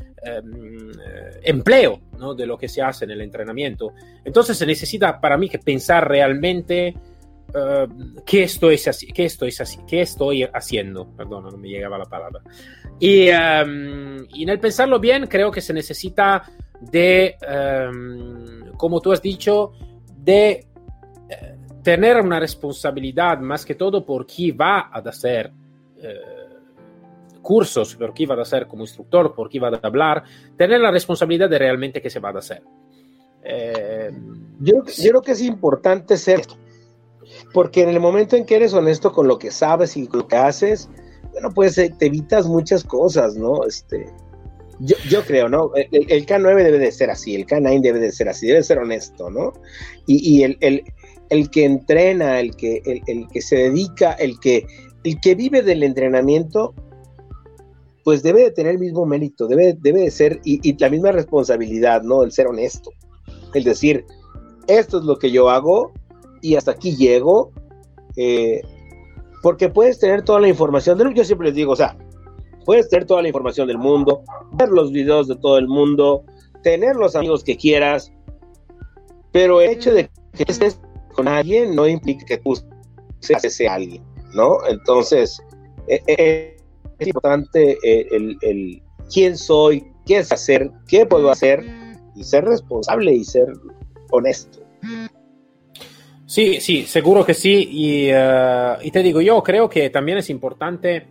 empleo 1.42 2.00
¿no? 2.18 2.34
de 2.34 2.46
lo 2.46 2.58
que 2.58 2.68
se 2.68 2.82
hace 2.82 3.04
en 3.04 3.12
el 3.12 3.20
entrenamiento. 3.20 3.92
Entonces 4.24 4.56
se 4.56 4.66
necesita 4.66 5.20
para 5.20 5.36
mí 5.36 5.48
que 5.48 5.58
pensar 5.58 6.08
realmente 6.08 6.94
eh, 7.54 7.86
qué, 8.24 8.42
estoy, 8.42 8.78
qué, 9.14 9.24
estoy, 9.24 9.52
qué 9.86 10.00
estoy 10.02 10.42
haciendo. 10.52 11.06
Perdón, 11.16 11.44
no 11.44 11.56
me 11.56 11.68
llegaba 11.68 11.98
la 11.98 12.04
palabra. 12.04 12.40
Y, 12.98 13.28
um, 13.30 14.26
y 14.32 14.42
en 14.42 14.48
el 14.48 14.60
pensarlo 14.60 14.98
bien, 14.98 15.26
creo 15.26 15.50
que 15.50 15.60
se 15.60 15.72
necesita 15.72 16.42
de, 16.80 17.36
um, 17.90 18.72
como 18.76 19.00
tú 19.00 19.12
has 19.12 19.22
dicho, 19.22 19.72
de 20.16 20.66
eh, 21.30 21.56
tener 21.82 22.20
una 22.20 22.40
responsabilidad 22.40 23.38
más 23.38 23.64
que 23.64 23.74
todo 23.74 24.04
por 24.04 24.26
quién 24.26 24.56
va 24.60 24.90
a 24.92 24.98
hacer 24.98 25.52
eh, 25.98 26.35
cursos, 27.46 27.94
por 27.94 28.12
quién 28.12 28.28
va 28.28 28.34
a 28.34 28.42
hacer 28.42 28.66
como 28.66 28.82
instructor, 28.82 29.32
por 29.32 29.48
quién 29.48 29.62
va 29.62 29.68
a 29.68 29.86
hablar, 29.86 30.24
tener 30.58 30.80
la 30.80 30.90
responsabilidad 30.90 31.48
de 31.48 31.60
realmente 31.60 32.02
qué 32.02 32.10
se 32.10 32.18
va 32.18 32.30
a 32.30 32.38
hacer. 32.38 32.60
Eh, 33.44 34.10
yo, 34.58 34.82
yo, 34.84 35.10
creo 35.10 35.22
que 35.22 35.30
es 35.30 35.42
importante 35.42 36.16
ser, 36.16 36.42
porque 37.52 37.84
en 37.84 37.90
el 37.90 38.00
momento 38.00 38.34
en 38.34 38.46
que 38.46 38.56
eres 38.56 38.74
honesto 38.74 39.12
con 39.12 39.28
lo 39.28 39.38
que 39.38 39.52
sabes 39.52 39.96
y 39.96 40.08
lo 40.08 40.26
que 40.26 40.34
haces, 40.34 40.90
bueno, 41.30 41.50
pues 41.54 41.78
eh, 41.78 41.94
te 41.96 42.06
evitas 42.06 42.48
muchas 42.48 42.82
cosas, 42.82 43.36
¿no? 43.36 43.64
Este, 43.64 44.12
yo, 44.80 44.96
yo 45.08 45.22
creo, 45.22 45.48
¿no? 45.48 45.70
El, 45.76 46.10
el, 46.10 46.26
K9 46.26 46.64
debe 46.64 46.80
de 46.80 46.90
ser 46.90 47.10
así, 47.10 47.36
el 47.36 47.46
K9 47.46 47.80
debe 47.80 48.00
de 48.00 48.10
ser 48.10 48.28
así, 48.28 48.48
debe 48.48 48.64
ser 48.64 48.78
honesto, 48.78 49.30
¿no? 49.30 49.52
Y, 50.08 50.16
y 50.36 50.42
el, 50.42 50.58
el, 50.60 50.82
el, 51.28 51.48
que 51.50 51.64
entrena, 51.64 52.40
el 52.40 52.56
que, 52.56 52.82
el, 52.84 53.02
el, 53.06 53.28
que 53.28 53.40
se 53.40 53.54
dedica, 53.54 54.14
el 54.14 54.40
que, 54.40 54.66
el 55.04 55.20
que 55.20 55.36
vive 55.36 55.62
del 55.62 55.84
entrenamiento, 55.84 56.74
pues 58.06 58.22
debe 58.22 58.44
de 58.44 58.52
tener 58.52 58.74
el 58.74 58.78
mismo 58.78 59.04
mérito, 59.04 59.48
debe, 59.48 59.76
debe 59.80 60.02
de 60.02 60.12
ser, 60.12 60.40
y, 60.44 60.78
la 60.78 60.88
misma 60.88 61.10
responsabilidad, 61.10 62.02
¿no? 62.02 62.22
El 62.22 62.30
ser 62.30 62.46
honesto, 62.46 62.92
el 63.52 63.64
decir, 63.64 64.04
esto 64.68 64.98
es 65.00 65.04
lo 65.04 65.18
que 65.18 65.32
yo 65.32 65.50
hago 65.50 65.92
y 66.40 66.54
hasta 66.54 66.70
aquí 66.70 66.94
llego, 66.94 67.50
eh, 68.14 68.62
porque 69.42 69.70
puedes 69.70 69.98
tener 69.98 70.22
toda 70.22 70.38
la 70.38 70.46
información 70.46 70.96
del 70.96 71.14
yo 71.14 71.24
siempre 71.24 71.48
les 71.48 71.56
digo, 71.56 71.72
o 71.72 71.76
sea, 71.76 71.98
puedes 72.64 72.88
tener 72.88 73.06
toda 73.06 73.22
la 73.22 73.28
información 73.28 73.66
del 73.66 73.78
mundo, 73.78 74.22
ver 74.52 74.68
los 74.68 74.92
videos 74.92 75.26
de 75.26 75.34
todo 75.34 75.58
el 75.58 75.66
mundo, 75.66 76.22
tener 76.62 76.94
los 76.94 77.16
amigos 77.16 77.42
que 77.42 77.56
quieras, 77.56 78.12
pero 79.32 79.60
el 79.60 79.70
hecho 79.70 79.92
de 79.92 80.08
que 80.32 80.44
estés 80.46 80.78
con 81.12 81.26
alguien 81.26 81.74
no 81.74 81.88
implica 81.88 82.24
que 82.24 82.38
tú 82.38 82.56
seas 83.18 83.44
ese 83.44 83.66
alguien, 83.66 84.04
¿no? 84.32 84.58
Entonces, 84.68 85.42
eh, 85.88 86.00
eh, 86.06 86.55
es 86.98 87.06
importante 87.06 87.78
eh, 87.82 88.06
el, 88.10 88.36
el, 88.40 88.82
quién 89.12 89.36
soy, 89.36 89.84
qué 90.06 90.18
es 90.18 90.32
hacer, 90.32 90.70
qué 90.88 91.06
puedo 91.06 91.30
hacer 91.30 91.64
y 92.14 92.24
ser 92.24 92.44
responsable 92.44 93.12
y 93.12 93.24
ser 93.24 93.48
honesto. 94.10 94.60
Sí, 96.26 96.60
sí, 96.60 96.86
seguro 96.86 97.24
que 97.24 97.34
sí. 97.34 97.68
Y, 97.70 98.12
uh, 98.12 98.78
y, 98.82 98.90
te 98.90 99.02
digo, 99.02 99.20
yo 99.20 99.42
creo 99.42 99.68
que 99.68 99.90
también 99.90 100.18
es 100.18 100.30
importante. 100.30 101.06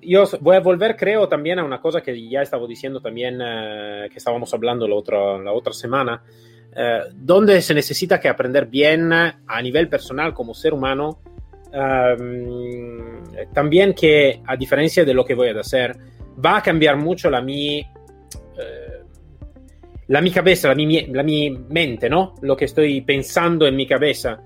Yo 0.00 0.24
voy 0.40 0.56
a 0.56 0.60
volver, 0.60 0.96
creo, 0.96 1.28
también 1.28 1.58
a 1.58 1.64
una 1.64 1.80
cosa 1.80 2.02
que 2.02 2.28
ya 2.28 2.42
estaba 2.42 2.66
diciendo 2.66 3.00
también, 3.00 3.40
uh, 3.40 4.08
que 4.10 4.18
estábamos 4.18 4.52
hablando 4.54 4.86
la 4.86 4.94
otra, 4.94 5.38
la 5.38 5.52
otra 5.52 5.72
semana, 5.72 6.22
uh, 6.70 7.10
donde 7.14 7.60
se 7.62 7.74
necesita 7.74 8.20
que 8.20 8.28
aprender 8.28 8.66
bien 8.66 9.12
a 9.12 9.62
nivel 9.62 9.88
personal 9.88 10.34
como 10.34 10.54
ser 10.54 10.74
humano. 10.74 11.18
También 13.52 13.94
que, 13.94 14.40
a 14.46 14.56
diferencia 14.56 15.04
de 15.04 15.14
lo 15.14 15.24
que 15.24 15.34
voy 15.34 15.48
a 15.48 15.60
hacer, 15.60 15.96
va 16.44 16.58
a 16.58 16.62
cambiar 16.62 16.96
mucho 16.96 17.30
la 17.30 17.40
mi 17.40 17.86
la 20.08 20.20
mi 20.20 20.30
cabeza, 20.30 20.68
la 20.68 20.74
mi, 20.74 21.06
la 21.06 21.22
mi, 21.22 21.50
mente, 21.50 22.08
¿no? 22.08 22.34
Lo 22.42 22.56
que 22.56 22.66
estoy 22.66 23.00
pensando 23.00 23.66
en 23.66 23.76
mi 23.76 23.86
cabeza. 23.86 24.40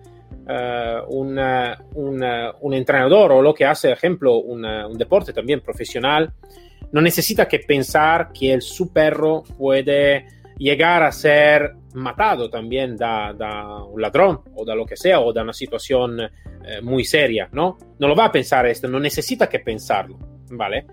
Uh, 0.46 1.04
una, 1.14 1.78
una, 1.92 2.54
un 2.62 2.72
entrenador 2.72 3.32
o 3.32 3.42
lo 3.42 3.52
que 3.52 3.66
hace, 3.66 3.92
ejemplo, 3.92 4.36
una, 4.36 4.86
un 4.86 4.96
deporte 4.96 5.34
también 5.34 5.60
profesional, 5.60 6.32
no 6.90 7.02
necesita 7.02 7.46
que 7.46 7.58
pensar 7.58 8.30
que 8.32 8.54
el, 8.54 8.62
su 8.62 8.90
perro 8.90 9.42
puede 9.58 10.24
llegar 10.58 11.02
a 11.02 11.12
ser 11.12 11.74
matado 11.94 12.50
también 12.50 12.96
da, 12.96 13.32
da, 13.32 13.84
un 13.84 14.00
ladrón 14.00 14.40
o 14.54 14.64
da 14.64 14.74
lo 14.74 14.84
que 14.84 14.96
sea 14.96 15.20
o 15.20 15.32
da 15.32 15.42
una 15.42 15.52
situación 15.52 16.20
eh, 16.20 16.80
muy 16.82 17.04
seria, 17.04 17.48
¿no? 17.52 17.78
No 17.98 18.08
lo 18.08 18.14
va 18.14 18.26
a 18.26 18.32
pensar 18.32 18.66
esto, 18.66 18.88
no 18.88 19.00
necesita 19.00 19.48
que 19.48 19.60
pensarlo, 19.60 20.18
¿vale? 20.50 20.86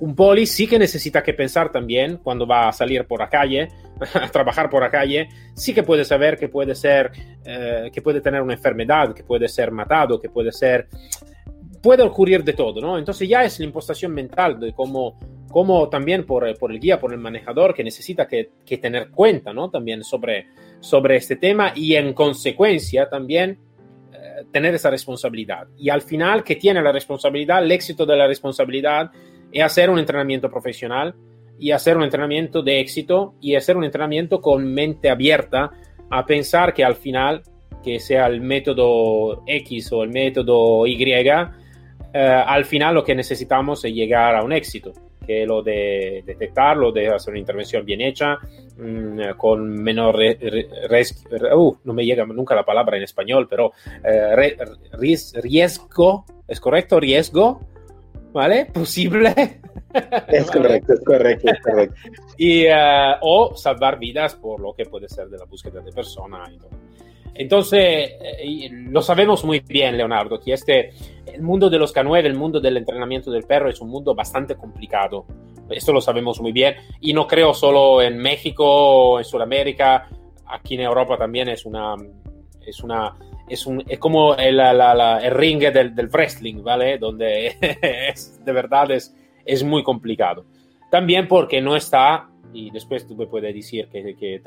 un 0.00 0.14
poli 0.14 0.46
sí 0.46 0.66
que 0.66 0.78
necesita 0.78 1.22
que 1.22 1.34
pensar 1.34 1.72
también 1.72 2.18
cuando 2.18 2.46
va 2.46 2.68
a 2.68 2.72
salir 2.72 3.04
por 3.06 3.20
la 3.20 3.28
calle, 3.28 3.68
a 4.14 4.28
trabajar 4.28 4.70
por 4.70 4.82
la 4.82 4.90
calle, 4.90 5.28
sí 5.54 5.74
que 5.74 5.82
puede 5.82 6.04
saber 6.04 6.38
que 6.38 6.48
puede 6.48 6.74
ser, 6.74 7.10
eh, 7.44 7.90
que 7.92 8.02
puede 8.02 8.20
tener 8.20 8.42
una 8.42 8.54
enfermedad, 8.54 9.14
que 9.14 9.24
puede 9.24 9.48
ser 9.48 9.70
matado, 9.70 10.20
que 10.20 10.28
puede 10.28 10.52
ser, 10.52 10.88
puede 11.82 12.02
ocurrir 12.02 12.44
de 12.44 12.52
todo, 12.52 12.80
¿no? 12.80 12.98
Entonces 12.98 13.28
ya 13.28 13.44
es 13.44 13.58
la 13.58 13.66
impostación 13.66 14.12
mental 14.12 14.58
de 14.58 14.72
cómo, 14.72 15.18
cómo 15.48 15.88
también 15.88 16.24
por, 16.24 16.56
por, 16.58 16.72
el 16.72 16.80
guía, 16.80 17.00
por 17.00 17.12
el 17.12 17.18
manejador, 17.18 17.74
que 17.74 17.84
necesita 17.84 18.26
que, 18.26 18.50
que, 18.64 18.78
tener 18.78 19.10
cuenta, 19.10 19.52
¿no? 19.52 19.70
También 19.70 20.02
sobre, 20.04 20.46
sobre 20.80 21.16
este 21.16 21.36
tema 21.36 21.72
y 21.74 21.94
en 21.94 22.12
consecuencia 22.14 23.08
también 23.08 23.58
eh, 24.12 24.44
tener 24.52 24.74
esa 24.74 24.90
responsabilidad. 24.90 25.68
Y 25.76 25.90
al 25.90 26.02
final, 26.02 26.44
que 26.44 26.56
tiene 26.56 26.82
la 26.82 26.92
responsabilidad, 26.92 27.62
el 27.62 27.72
éxito 27.72 28.06
de 28.06 28.16
la 28.16 28.26
responsabilidad, 28.26 29.10
es 29.52 29.62
hacer 29.62 29.90
un 29.90 29.98
entrenamiento 29.98 30.50
profesional 30.50 31.14
y 31.58 31.72
hacer 31.72 31.96
un 31.96 32.04
entrenamiento 32.04 32.62
de 32.62 32.80
éxito 32.80 33.34
y 33.40 33.54
hacer 33.54 33.76
un 33.76 33.84
entrenamiento 33.84 34.40
con 34.40 34.72
mente 34.72 35.10
abierta 35.10 35.70
a 36.10 36.24
pensar 36.24 36.72
que 36.72 36.84
al 36.84 36.94
final, 36.94 37.42
que 37.82 37.98
sea 37.98 38.26
el 38.26 38.40
método 38.40 39.42
X 39.46 39.92
o 39.92 40.02
el 40.02 40.10
método 40.10 40.86
Y, 40.86 40.96
eh, 42.12 42.42
al 42.46 42.64
final 42.64 42.94
lo 42.94 43.04
que 43.04 43.14
necesitamos 43.14 43.84
es 43.84 43.92
llegar 43.92 44.34
a 44.34 44.42
un 44.42 44.52
éxito, 44.52 44.92
que 45.26 45.42
es 45.42 45.48
lo 45.48 45.62
de 45.62 46.22
detectarlo, 46.24 46.90
de 46.90 47.08
hacer 47.08 47.32
una 47.32 47.40
intervención 47.40 47.84
bien 47.84 48.00
hecha, 48.00 48.38
mmm, 48.76 49.30
con 49.36 49.68
menor 49.68 50.16
uh, 50.16 51.76
no 51.84 51.92
me 51.92 52.04
llega 52.04 52.24
nunca 52.24 52.54
la 52.54 52.64
palabra 52.64 52.96
en 52.96 53.02
español, 53.02 53.46
pero 53.48 53.72
eh, 54.02 54.34
re, 54.34 54.56
riesgo, 55.42 56.24
¿es 56.46 56.60
correcto? 56.60 56.98
Riesgo 56.98 57.60
¿vale? 58.32 58.66
Posible. 58.72 59.60
Es 60.28 60.50
correcto, 60.50 60.92
es 60.92 61.00
correcto, 61.00 61.50
es 61.50 61.60
correcto. 61.60 61.94
y, 62.36 62.66
uh, 62.66 63.16
o 63.20 63.56
salvar 63.56 63.98
vidas 63.98 64.34
por 64.34 64.60
lo 64.60 64.74
que 64.74 64.84
puede 64.86 65.08
ser 65.08 65.28
de 65.28 65.38
la 65.38 65.44
búsqueda 65.44 65.80
de 65.80 65.92
persona 65.92 66.44
y 66.52 66.58
todo. 66.58 66.70
Entonces, 67.38 68.16
eh, 68.20 68.68
lo 68.70 69.00
sabemos 69.00 69.44
muy 69.44 69.60
bien, 69.60 69.96
Leonardo, 69.96 70.40
que 70.40 70.52
este, 70.52 70.90
el 71.32 71.40
mundo 71.40 71.70
de 71.70 71.78
los 71.78 71.94
K9, 71.94 72.26
el 72.26 72.34
mundo 72.34 72.60
del 72.60 72.76
entrenamiento 72.76 73.30
del 73.30 73.44
perro 73.44 73.70
es 73.70 73.80
un 73.80 73.88
mundo 73.88 74.12
bastante 74.12 74.56
complicado. 74.56 75.24
Esto 75.70 75.92
lo 75.92 76.00
sabemos 76.00 76.40
muy 76.40 76.50
bien. 76.50 76.74
Y 77.00 77.12
no 77.12 77.28
creo 77.28 77.54
solo 77.54 78.02
en 78.02 78.18
México, 78.18 79.20
en 79.20 79.24
Sudamérica, 79.24 80.08
aquí 80.46 80.74
en 80.74 80.80
Europa 80.80 81.16
también 81.16 81.48
es 81.48 81.64
una, 81.64 81.94
es 82.66 82.82
una 82.82 83.14
es, 83.48 83.66
un, 83.66 83.84
es 83.86 83.98
como 84.00 84.34
el, 84.34 84.56
la, 84.56 84.72
la, 84.72 85.18
el 85.18 85.30
ring 85.32 85.60
del, 85.60 85.94
del, 85.94 86.08
wrestling, 86.08 86.62
¿vale? 86.62 86.98
Donde 87.00 87.56
es, 88.10 88.44
de 88.44 88.52
verdad 88.52 88.90
es, 88.90 89.14
es 89.44 89.62
muy 89.62 89.84
complicado. 89.84 90.44
También 90.90 91.28
porque 91.28 91.60
no 91.60 91.76
está, 91.76 92.28
y 92.52 92.70
después 92.70 93.06
tú 93.06 93.16
me 93.16 93.26
puedes 93.26 93.54
decir 93.54 93.88
que, 93.88 94.14
que 94.14 94.40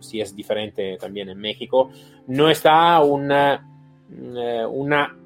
si 0.00 0.20
es 0.20 0.34
diferente 0.34 0.96
también 0.98 1.28
en 1.28 1.38
México, 1.38 1.90
no 2.26 2.48
está 2.48 3.00
una, 3.00 3.68
eh, 4.10 4.64
una, 4.68 5.16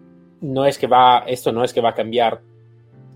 no 0.41 0.65
es 0.65 0.79
que 0.79 0.87
va, 0.87 1.25
esto 1.27 1.53
no 1.53 1.65
es 1.65 1.73
que 1.73 1.81
va 1.81 1.91
a 1.91 1.95
cambiar 1.95 2.41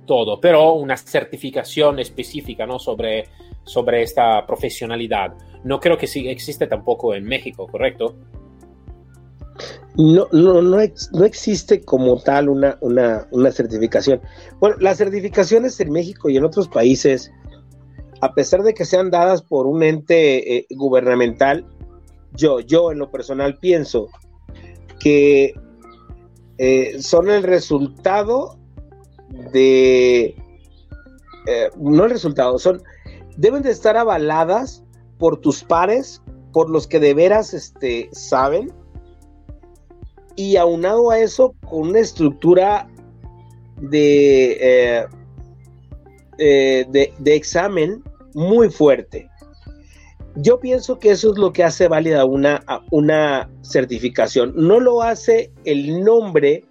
todo, 0.07 0.41
pero 0.41 0.75
una 0.75 0.97
certificación 0.97 1.99
específica, 1.99 2.67
¿no? 2.67 2.79
Sobre, 2.79 3.29
sobre 3.65 4.03
esta 4.03 4.45
profesionalidad. 4.47 5.35
No 5.65 5.79
creo 5.79 5.97
que 5.97 6.07
sí 6.07 6.29
existe 6.29 6.67
tampoco 6.67 7.15
en 7.15 7.25
México, 7.25 7.67
¿correcto? 7.67 8.17
No, 9.97 10.27
no, 10.33 10.63
no, 10.63 10.79
no, 11.13 11.25
existe 11.25 11.85
como 11.85 12.21
tal 12.21 12.49
una, 12.49 12.79
una, 12.81 13.27
una, 13.31 13.51
certificación. 13.51 14.21
Bueno, 14.59 14.77
las 14.81 14.99
certificaciones 14.99 15.79
en 15.81 15.93
México 15.93 16.31
y 16.31 16.37
en 16.37 16.45
otros 16.45 16.69
países, 16.69 17.31
a 18.21 18.35
pesar 18.35 18.63
de 18.63 18.75
que 18.75 18.85
sean 18.85 19.11
dadas 19.11 19.43
por 19.43 19.67
un 19.67 19.83
ente 19.83 20.57
eh, 20.57 20.67
gubernamental, 20.71 21.67
yo, 22.33 22.61
yo 22.61 22.93
en 22.93 22.99
lo 22.99 23.11
personal 23.11 23.59
pienso 23.59 24.09
que 24.99 25.55
eh, 26.59 27.01
son 27.01 27.31
el 27.31 27.43
resultado 27.43 28.59
de, 29.53 30.37
eh, 31.47 31.71
no 31.79 32.05
el 32.05 32.11
resultado, 32.11 32.59
son, 32.59 32.83
deben 33.37 33.63
de 33.63 33.71
estar 33.71 33.97
avaladas 33.97 34.85
por 35.19 35.39
tus 35.39 35.65
pares 35.65 36.23
por 36.53 36.69
los 36.69 36.87
que 36.87 37.01
de 37.01 37.15
veras 37.15 37.55
este, 37.55 38.11
saben, 38.13 38.73
y 40.37 40.57
aunado 40.57 41.11
a 41.11 41.19
eso 41.19 41.55
con 41.69 41.89
una 41.89 42.01
estructura 42.01 42.89
de, 43.77 45.07
de, 46.39 47.13
de, 47.19 47.35
examen 47.35 48.03
muy 48.35 48.71
fuerte. 48.71 49.29
Yo 50.37 50.61
pienso 50.61 50.99
que 50.99 51.11
eso 51.11 51.33
es 51.33 51.39
lo 51.39 51.53
que 51.53 51.65
hace 51.65 51.89
válida 51.89 52.25
una, 52.25 52.63
una 52.91 53.51
certificación. 53.63 54.53
No 54.57 54.79
lo 54.79 55.03
hace 55.03 55.53
el 55.65 56.05
nombre, 56.05 56.65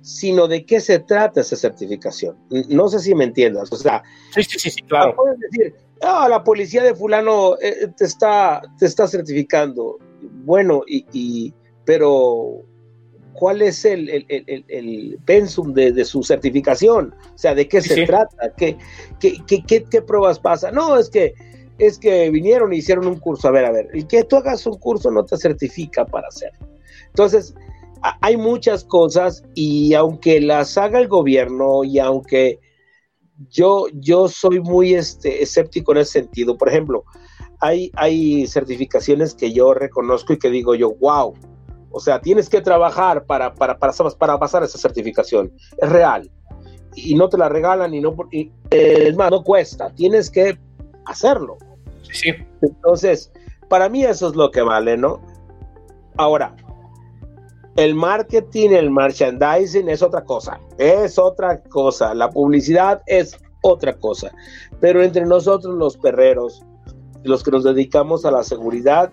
sino 0.00 0.48
de 0.48 0.64
qué 0.64 0.80
se 0.80 1.00
trata 1.00 1.40
esa 1.40 1.56
certificación. 1.56 2.36
No 2.68 2.88
sé 2.88 3.00
si 3.00 3.14
me 3.14 3.24
entiendas. 3.24 3.70
O 3.72 3.76
sea, 3.76 4.02
sí, 4.34 4.42
sí, 4.44 4.70
sí, 4.70 4.82
claro. 4.82 5.14
Puedes 5.14 5.38
decir, 5.40 5.74
ah, 6.00 6.26
la 6.28 6.42
policía 6.42 6.82
de 6.82 6.94
fulano 6.94 7.56
eh, 7.60 7.88
te, 7.96 8.04
está, 8.04 8.62
te 8.78 8.86
está 8.86 9.06
certificando. 9.06 9.98
Bueno, 10.44 10.82
y, 10.86 11.04
y 11.12 11.54
pero 11.84 12.62
cuál 13.38 13.62
es 13.62 13.84
el, 13.84 14.08
el, 14.08 14.26
el, 14.28 14.64
el 14.68 15.18
pensum 15.24 15.72
de, 15.72 15.92
de, 15.92 16.04
su 16.04 16.22
certificación, 16.22 17.14
o 17.34 17.38
sea, 17.38 17.54
de 17.54 17.68
qué 17.68 17.80
se 17.80 17.94
sí. 17.94 18.06
trata, 18.06 18.52
¿Qué, 18.56 18.76
qué, 19.20 19.38
qué, 19.46 19.84
qué, 19.84 20.02
pruebas 20.02 20.38
pasa. 20.38 20.70
No, 20.70 20.96
es 20.96 21.08
que 21.10 21.34
es 21.78 21.98
que 21.98 22.30
vinieron 22.30 22.72
y 22.72 22.78
hicieron 22.78 23.06
un 23.06 23.18
curso. 23.18 23.48
A 23.48 23.50
ver, 23.50 23.64
a 23.64 23.70
ver, 23.70 23.88
el 23.92 24.06
que 24.06 24.24
tú 24.24 24.36
hagas 24.36 24.66
un 24.66 24.78
curso 24.78 25.10
no 25.10 25.24
te 25.24 25.36
certifica 25.36 26.04
para 26.04 26.28
hacerlo. 26.28 26.66
Entonces, 27.08 27.54
hay 28.20 28.36
muchas 28.36 28.84
cosas 28.84 29.42
y 29.54 29.94
aunque 29.94 30.40
las 30.40 30.76
haga 30.78 30.98
el 30.98 31.08
gobierno 31.08 31.84
y 31.84 31.98
aunque 31.98 32.60
yo, 33.50 33.86
yo 33.94 34.28
soy 34.28 34.60
muy 34.60 34.94
este, 34.94 35.42
escéptico 35.42 35.92
en 35.92 35.98
ese 35.98 36.12
sentido, 36.12 36.56
por 36.56 36.68
ejemplo, 36.68 37.04
hay, 37.60 37.90
hay 37.94 38.46
certificaciones 38.46 39.34
que 39.34 39.52
yo 39.52 39.74
reconozco 39.74 40.32
y 40.32 40.38
que 40.38 40.50
digo 40.50 40.74
yo, 40.74 40.94
wow, 40.94 41.34
o 41.90 42.00
sea, 42.00 42.20
tienes 42.20 42.48
que 42.48 42.60
trabajar 42.60 43.24
para, 43.24 43.54
para, 43.54 43.78
para, 43.78 43.92
para 44.18 44.38
pasar 44.38 44.62
esa 44.62 44.78
certificación. 44.78 45.52
Es 45.78 45.88
real. 45.88 46.30
Y 46.94 47.14
no 47.14 47.28
te 47.28 47.38
la 47.38 47.48
regalan 47.48 47.94
y 47.94 48.00
no... 48.00 48.16
Y, 48.30 48.50
es 48.70 49.16
más, 49.16 49.30
no 49.30 49.42
cuesta. 49.42 49.90
Tienes 49.90 50.30
que 50.30 50.58
hacerlo. 51.04 51.58
Sí. 52.12 52.32
Entonces, 52.62 53.32
para 53.68 53.88
mí 53.88 54.04
eso 54.04 54.28
es 54.28 54.36
lo 54.36 54.50
que 54.50 54.62
vale, 54.62 54.96
¿no? 54.96 55.20
Ahora, 56.16 56.54
el 57.76 57.94
marketing, 57.94 58.70
el 58.70 58.90
merchandising 58.90 59.88
es 59.88 60.02
otra 60.02 60.24
cosa. 60.24 60.58
Es 60.78 61.18
otra 61.18 61.62
cosa. 61.62 62.14
La 62.14 62.30
publicidad 62.30 63.02
es 63.06 63.38
otra 63.62 63.96
cosa. 63.96 64.32
Pero 64.80 65.02
entre 65.02 65.26
nosotros 65.26 65.74
los 65.74 65.96
perreros, 65.96 66.64
los 67.22 67.42
que 67.42 67.50
nos 67.50 67.64
dedicamos 67.64 68.24
a 68.24 68.30
la 68.30 68.42
seguridad, 68.42 69.12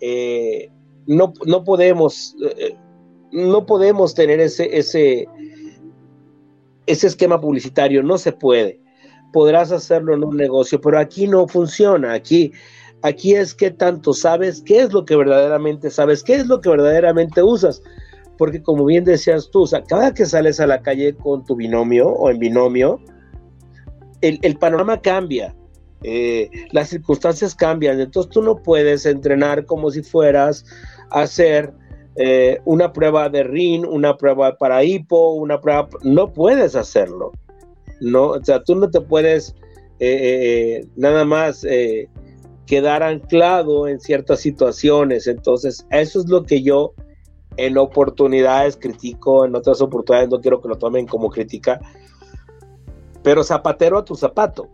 eh, 0.00 0.70
no, 1.08 1.32
no 1.46 1.64
podemos, 1.64 2.36
eh, 2.58 2.76
no 3.32 3.64
podemos 3.66 4.14
tener 4.14 4.40
ese, 4.40 4.76
ese, 4.76 5.26
ese 6.86 7.06
esquema 7.06 7.40
publicitario, 7.40 8.02
no 8.02 8.18
se 8.18 8.30
puede. 8.30 8.78
Podrás 9.32 9.72
hacerlo 9.72 10.14
en 10.14 10.22
un 10.22 10.36
negocio, 10.36 10.80
pero 10.80 10.98
aquí 10.98 11.26
no 11.26 11.48
funciona. 11.48 12.12
Aquí, 12.12 12.52
aquí 13.02 13.34
es 13.34 13.54
que 13.54 13.70
tanto 13.70 14.12
sabes 14.12 14.62
qué 14.62 14.80
es 14.80 14.92
lo 14.92 15.06
que 15.06 15.16
verdaderamente 15.16 15.90
sabes, 15.90 16.22
qué 16.22 16.34
es 16.34 16.46
lo 16.46 16.60
que 16.60 16.68
verdaderamente 16.68 17.42
usas. 17.42 17.82
Porque 18.36 18.62
como 18.62 18.84
bien 18.84 19.04
decías 19.04 19.50
tú, 19.50 19.66
cada 19.88 20.12
que 20.12 20.26
sales 20.26 20.60
a 20.60 20.66
la 20.66 20.82
calle 20.82 21.14
con 21.14 21.42
tu 21.44 21.56
binomio 21.56 22.06
o 22.06 22.28
en 22.30 22.38
binomio, 22.38 23.00
el, 24.20 24.38
el 24.42 24.58
panorama 24.58 25.00
cambia. 25.00 25.54
Eh, 26.02 26.48
las 26.70 26.90
circunstancias 26.90 27.56
cambian, 27.56 27.98
entonces 27.98 28.30
tú 28.30 28.40
no 28.40 28.62
puedes 28.62 29.04
entrenar 29.04 29.66
como 29.66 29.90
si 29.90 30.02
fueras 30.02 30.64
hacer 31.10 31.72
eh, 32.16 32.60
una 32.64 32.92
prueba 32.92 33.28
de 33.28 33.44
RIN, 33.44 33.84
una 33.84 34.16
prueba 34.16 34.56
para 34.56 34.82
hipo, 34.82 35.34
una 35.34 35.60
prueba, 35.60 35.88
no 36.02 36.32
puedes 36.32 36.74
hacerlo, 36.74 37.32
¿no? 38.00 38.30
O 38.30 38.44
sea, 38.44 38.64
tú 38.64 38.74
no 38.74 38.90
te 38.90 39.00
puedes 39.00 39.54
eh, 40.00 40.80
eh, 40.80 40.86
nada 40.96 41.24
más 41.24 41.64
quedar 42.66 43.02
anclado 43.02 43.86
en 43.86 44.00
ciertas 44.00 44.40
situaciones, 44.40 45.26
entonces 45.26 45.86
eso 45.90 46.20
es 46.20 46.28
lo 46.28 46.42
que 46.42 46.62
yo 46.62 46.92
en 47.56 47.78
oportunidades 47.78 48.76
critico, 48.76 49.44
en 49.44 49.54
otras 49.54 49.80
oportunidades 49.80 50.28
no 50.28 50.40
quiero 50.40 50.60
que 50.60 50.68
lo 50.68 50.76
tomen 50.76 51.06
como 51.06 51.30
crítica, 51.30 51.80
pero 53.22 53.44
zapatero 53.44 53.98
a 53.98 54.04
tu 54.04 54.16
zapato, 54.16 54.68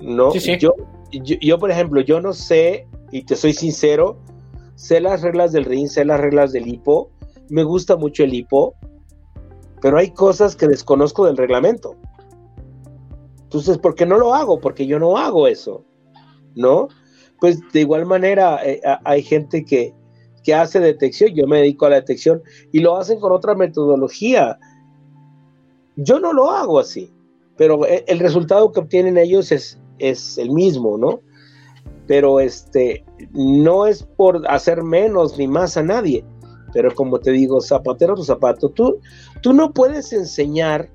¿no? 0.00 0.30
Sí, 0.30 0.40
sí. 0.40 0.56
Yo, 0.58 0.74
yo, 1.12 1.36
yo, 1.40 1.58
por 1.58 1.70
ejemplo, 1.70 2.00
yo 2.00 2.20
no 2.20 2.32
sé, 2.32 2.86
y 3.12 3.22
te 3.22 3.36
soy 3.36 3.52
sincero, 3.52 4.18
sé 4.78 5.00
las 5.00 5.22
reglas 5.22 5.50
del 5.50 5.64
ring, 5.64 5.88
sé 5.88 6.04
las 6.04 6.20
reglas 6.20 6.52
del 6.52 6.68
hipo, 6.68 7.10
me 7.48 7.64
gusta 7.64 7.96
mucho 7.96 8.22
el 8.22 8.32
hipo, 8.32 8.76
pero 9.82 9.98
hay 9.98 10.12
cosas 10.12 10.54
que 10.54 10.68
desconozco 10.68 11.26
del 11.26 11.36
reglamento. 11.36 11.96
Entonces, 13.42 13.76
¿por 13.76 13.96
qué 13.96 14.06
no 14.06 14.18
lo 14.18 14.32
hago? 14.34 14.60
Porque 14.60 14.86
yo 14.86 15.00
no 15.00 15.18
hago 15.18 15.48
eso, 15.48 15.84
¿no? 16.54 16.86
Pues 17.40 17.58
de 17.72 17.80
igual 17.80 18.06
manera 18.06 18.60
eh, 18.64 18.80
hay 19.04 19.22
gente 19.22 19.64
que, 19.64 19.92
que 20.44 20.54
hace 20.54 20.78
detección, 20.78 21.34
yo 21.34 21.48
me 21.48 21.58
dedico 21.58 21.86
a 21.86 21.90
la 21.90 21.96
detección 21.96 22.40
y 22.70 22.78
lo 22.78 22.96
hacen 22.96 23.18
con 23.18 23.32
otra 23.32 23.56
metodología. 23.56 24.60
Yo 25.96 26.20
no 26.20 26.32
lo 26.32 26.52
hago 26.52 26.78
así, 26.78 27.12
pero 27.56 27.84
eh, 27.84 28.04
el 28.06 28.20
resultado 28.20 28.70
que 28.70 28.78
obtienen 28.78 29.18
ellos 29.18 29.50
es, 29.50 29.80
es 29.98 30.38
el 30.38 30.52
mismo, 30.52 30.96
¿no? 30.96 31.20
Pero 32.08 32.40
este 32.40 33.04
no 33.32 33.86
es 33.86 34.02
por 34.02 34.42
hacer 34.50 34.82
menos 34.82 35.38
ni 35.38 35.46
más 35.46 35.76
a 35.76 35.82
nadie, 35.82 36.24
pero 36.72 36.92
como 36.94 37.20
te 37.20 37.30
digo, 37.30 37.60
zapatero 37.60 38.14
tu 38.14 38.24
zapato, 38.24 38.70
tú, 38.70 38.98
tú 39.42 39.52
no 39.52 39.72
puedes 39.72 40.12
enseñar 40.12 40.88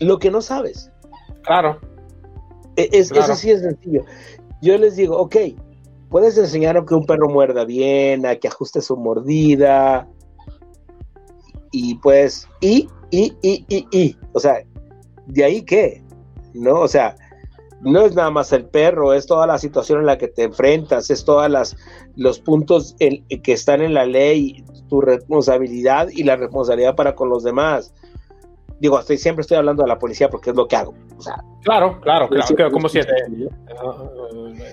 lo 0.00 0.18
que 0.18 0.30
no 0.30 0.42
sabes. 0.42 0.90
Claro. 1.42 1.78
Es, 2.74 3.10
claro. 3.10 3.24
es 3.24 3.30
así 3.30 3.50
de 3.50 3.60
sencillo. 3.60 4.04
Yo 4.60 4.76
les 4.76 4.96
digo, 4.96 5.16
ok, 5.16 5.36
puedes 6.10 6.36
enseñar 6.36 6.76
a 6.76 6.84
que 6.84 6.94
un 6.94 7.06
perro 7.06 7.30
muerda 7.30 7.64
bien, 7.64 8.26
a 8.26 8.36
que 8.36 8.48
ajuste 8.48 8.80
su 8.80 8.96
mordida, 8.96 10.08
y 11.70 11.94
pues, 11.96 12.48
y, 12.60 12.88
y, 13.10 13.32
y, 13.42 13.64
y, 13.68 13.86
y, 13.92 14.16
o 14.32 14.40
sea, 14.40 14.64
¿de 15.26 15.44
ahí 15.44 15.62
qué? 15.62 16.02
¿No? 16.54 16.80
O 16.80 16.88
sea, 16.88 17.16
no 17.82 18.00
es 18.02 18.14
nada 18.14 18.30
más 18.30 18.52
el 18.52 18.64
perro, 18.64 19.12
es 19.12 19.26
toda 19.26 19.46
la 19.46 19.58
situación 19.58 20.00
en 20.00 20.06
la 20.06 20.18
que 20.18 20.28
te 20.28 20.44
enfrentas, 20.44 21.10
es 21.10 21.24
todas 21.24 21.50
las 21.50 21.76
los 22.16 22.38
puntos 22.40 22.96
en, 22.98 23.24
que 23.42 23.52
están 23.52 23.82
en 23.82 23.94
la 23.94 24.06
ley, 24.06 24.64
tu 24.88 25.00
responsabilidad 25.00 26.08
y 26.10 26.22
la 26.22 26.36
responsabilidad 26.36 26.94
para 26.94 27.14
con 27.14 27.28
los 27.28 27.44
demás. 27.44 27.92
Digo, 28.78 28.98
estoy, 28.98 29.16
siempre 29.16 29.40
estoy 29.40 29.56
hablando 29.56 29.82
de 29.82 29.88
la 29.88 29.98
policía 29.98 30.28
porque 30.28 30.50
es 30.50 30.56
lo 30.56 30.68
que 30.68 30.76
hago. 30.76 30.94
O 31.16 31.22
sea, 31.22 31.42
claro, 31.62 31.98
claro, 32.02 32.28
claro, 32.28 32.54
claro 32.54 32.70
como 32.70 32.90
si 32.90 32.98
es 32.98 33.06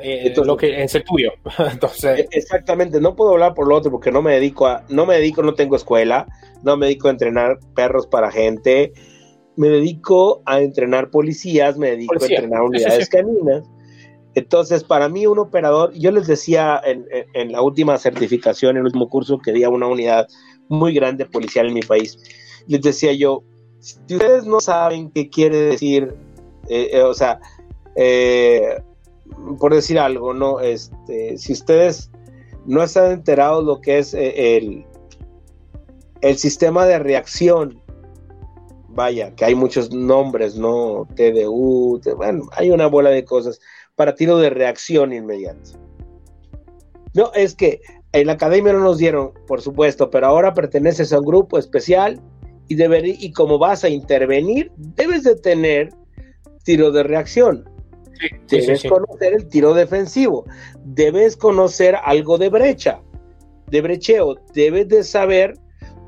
eh, 0.01 0.33
lo 0.43 0.57
que 0.57 0.83
es 0.83 0.93
el 0.95 1.03
tuyo. 1.05 1.31
Entonces, 1.71 2.27
exactamente, 2.31 2.99
no 2.99 3.15
puedo 3.15 3.31
hablar 3.31 3.53
por 3.53 3.67
lo 3.67 3.75
otro 3.75 3.91
porque 3.91 4.11
no 4.11 4.21
me 4.21 4.33
dedico 4.33 4.67
a, 4.67 4.83
no 4.89 5.05
me 5.05 5.15
dedico, 5.15 5.41
no 5.41 5.53
tengo 5.53 5.77
escuela, 5.77 6.27
no 6.63 6.75
me 6.75 6.87
dedico 6.87 7.07
a 7.07 7.11
entrenar 7.11 7.59
perros 7.75 8.07
para 8.07 8.29
gente 8.29 8.91
me 9.55 9.69
dedico 9.69 10.41
a 10.45 10.61
entrenar 10.61 11.09
policías, 11.09 11.77
me 11.77 11.91
dedico 11.91 12.15
Policía. 12.15 12.37
a 12.37 12.41
entrenar 12.41 12.63
unidades 12.63 13.09
caninas. 13.09 13.63
Entonces, 14.35 14.83
para 14.83 15.09
mí, 15.09 15.27
un 15.27 15.37
operador, 15.37 15.93
yo 15.93 16.11
les 16.11 16.25
decía 16.25 16.81
en, 16.83 17.05
en, 17.11 17.25
en, 17.33 17.51
la 17.51 17.61
última 17.61 17.97
certificación, 17.99 18.71
en 18.71 18.77
el 18.77 18.85
último 18.85 19.07
curso 19.07 19.37
que 19.37 19.51
di 19.51 19.63
a 19.63 19.69
una 19.69 19.85
unidad 19.85 20.27
muy 20.69 20.93
grande 20.93 21.25
policial 21.25 21.67
en 21.67 21.75
mi 21.75 21.81
país, 21.81 22.17
les 22.67 22.81
decía 22.81 23.13
yo, 23.13 23.43
si 23.79 24.15
ustedes 24.15 24.45
no 24.45 24.61
saben 24.61 25.11
qué 25.11 25.29
quiere 25.29 25.57
decir, 25.57 26.15
eh, 26.69 26.89
eh, 26.93 27.01
o 27.01 27.13
sea, 27.13 27.39
eh, 27.95 28.81
por 29.59 29.73
decir 29.73 29.99
algo, 29.99 30.33
¿no? 30.33 30.61
Este, 30.61 31.37
si 31.37 31.51
ustedes 31.51 32.09
no 32.65 32.81
están 32.81 33.11
enterados 33.11 33.65
lo 33.65 33.81
que 33.81 33.99
es 33.99 34.13
el, 34.13 34.85
el 36.21 36.37
sistema 36.37 36.85
de 36.85 36.99
reacción 36.99 37.82
vaya, 38.93 39.33
que 39.35 39.45
hay 39.45 39.55
muchos 39.55 39.91
nombres, 39.91 40.55
¿no? 40.55 41.07
TDU, 41.15 41.99
bueno, 42.15 42.47
hay 42.51 42.71
una 42.71 42.87
bola 42.87 43.09
de 43.09 43.25
cosas 43.25 43.59
para 43.95 44.15
tiro 44.15 44.37
de 44.37 44.49
reacción 44.49 45.13
inmediata. 45.13 45.71
No, 47.13 47.31
es 47.33 47.55
que 47.55 47.81
en 48.11 48.27
la 48.27 48.33
academia 48.33 48.73
no 48.73 48.79
nos 48.79 48.97
dieron, 48.97 49.31
por 49.47 49.61
supuesto, 49.61 50.09
pero 50.09 50.27
ahora 50.27 50.53
perteneces 50.53 51.13
a 51.13 51.19
un 51.19 51.25
grupo 51.25 51.57
especial 51.57 52.19
y, 52.67 52.75
deber, 52.75 53.05
y 53.05 53.31
como 53.31 53.57
vas 53.57 53.83
a 53.83 53.89
intervenir, 53.89 54.71
debes 54.77 55.23
de 55.23 55.35
tener 55.35 55.89
tiro 56.63 56.91
de 56.91 57.03
reacción. 57.03 57.69
Sí, 58.47 58.59
debes 58.59 58.81
sí, 58.81 58.89
conocer 58.89 59.33
el 59.33 59.47
tiro 59.47 59.73
defensivo, 59.73 60.45
debes 60.85 61.35
conocer 61.35 61.95
algo 62.03 62.37
de 62.37 62.49
brecha, 62.49 63.01
de 63.69 63.81
brecheo, 63.81 64.35
debes 64.53 64.87
de 64.87 65.03
saber 65.03 65.55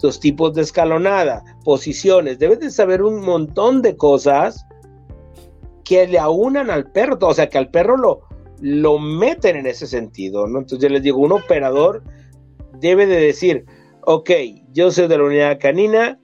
los 0.02 0.20
tipos 0.20 0.54
de 0.54 0.62
escalonada, 0.62 1.44
posiciones, 1.64 2.40
debes 2.40 2.60
de 2.60 2.70
saber 2.70 3.02
un 3.02 3.22
montón 3.22 3.82
de 3.82 3.96
cosas 3.96 4.66
que 5.84 6.08
le 6.08 6.20
aunan 6.20 6.70
al 6.70 6.92
perro, 6.92 7.18
o 7.22 7.34
sea, 7.34 7.48
que 7.48 7.58
al 7.58 7.70
perro 7.70 7.98
lo, 7.98 8.22
lo 8.60 9.00
meten 9.00 9.56
en 9.56 9.68
ese 9.68 9.88
sentido, 9.88 10.48
¿no? 10.48 10.60
Entonces 10.60 10.80
yo 10.80 10.90
les 10.90 11.04
digo, 11.04 11.20
un 11.20 11.32
operador 11.32 12.04
debe 12.80 13.06
de 13.06 13.20
decir, 13.20 13.66
ok, 14.02 14.32
yo 14.74 14.92
soy 14.92 15.08
de 15.08 15.18
la 15.18 15.24
unidad 15.24 15.60
canina 15.60 16.20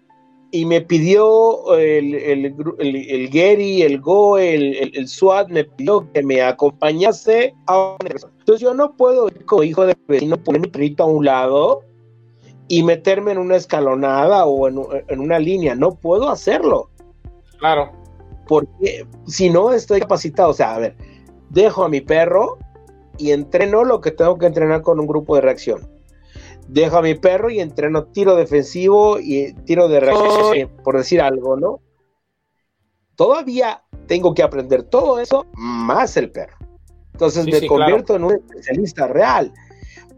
y 0.52 0.66
me 0.66 0.82
pidió 0.82 1.76
el, 1.78 2.14
el, 2.14 2.56
el, 2.80 3.30
Gary, 3.30 3.84
el 3.84 4.02
Go, 4.02 4.38
el, 4.38 5.08
SWAT, 5.08 5.50
me 5.50 5.64
pidió 5.64 6.12
que 6.12 6.22
me 6.24 6.42
acompañase 6.42 7.54
a 7.68 7.96
una 8.02 8.16
Entonces 8.40 8.60
yo 8.60 8.74
no 8.74 8.96
puedo 8.98 9.28
ir 9.28 9.46
como 9.46 9.64
hijo 9.64 9.86
de 9.86 9.96
vecino, 10.08 10.38
poner 10.38 10.62
mi 10.62 10.68
perrito 10.68 11.04
a 11.04 11.08
un 11.08 11.24
lado 11.24 11.84
y 12.72 12.84
meterme 12.84 13.32
en 13.34 13.38
una 13.38 13.58
escalonada 13.58 14.46
o 14.46 14.68
en, 14.68 14.82
en 15.08 15.20
una 15.20 15.40
línea, 15.40 15.76
no 15.76 15.96
puedo 15.96 16.30
hacerlo. 16.30 16.90
Claro. 17.60 17.92
Porque 18.48 19.06
si 19.28 19.50
no 19.50 19.74
estoy 19.74 20.00
capacitado, 20.00 20.52
o 20.52 20.54
sea, 20.54 20.76
a 20.76 20.80
ver, 20.80 20.96
dejo 21.50 21.84
a 21.84 21.90
mi 21.90 22.00
perro 22.00 22.58
y 23.18 23.32
entreno 23.32 23.84
lo 23.84 24.00
que 24.00 24.12
tengo 24.12 24.38
que 24.38 24.46
entrenar 24.46 24.82
con 24.82 25.00
un 25.00 25.08
grupo 25.08 25.36
de 25.36 25.42
reacción 25.42 25.90
dejo 26.68 26.98
a 26.98 27.02
mi 27.02 27.16
perro 27.16 27.50
y 27.50 27.60
entreno 27.60 28.06
tiro 28.06 28.36
defensivo 28.36 29.20
y 29.20 29.54
tiro 29.66 29.90
de 29.90 30.00
reacción, 30.00 30.72
por 30.84 30.98
decir 30.98 31.20
algo, 31.20 31.58
¿no? 31.58 31.82
Todavía 33.16 33.84
tengo 34.08 34.34
que 34.34 34.42
aprender 34.42 34.84
todo 34.84 35.20
eso 35.20 35.46
más 35.54 36.16
el 36.16 36.32
perro. 36.32 36.56
Entonces 37.12 37.46
me 37.46 37.68
convierto 37.68 38.16
en 38.16 38.24
un 38.24 38.34
especialista 38.36 39.08
real. 39.08 39.52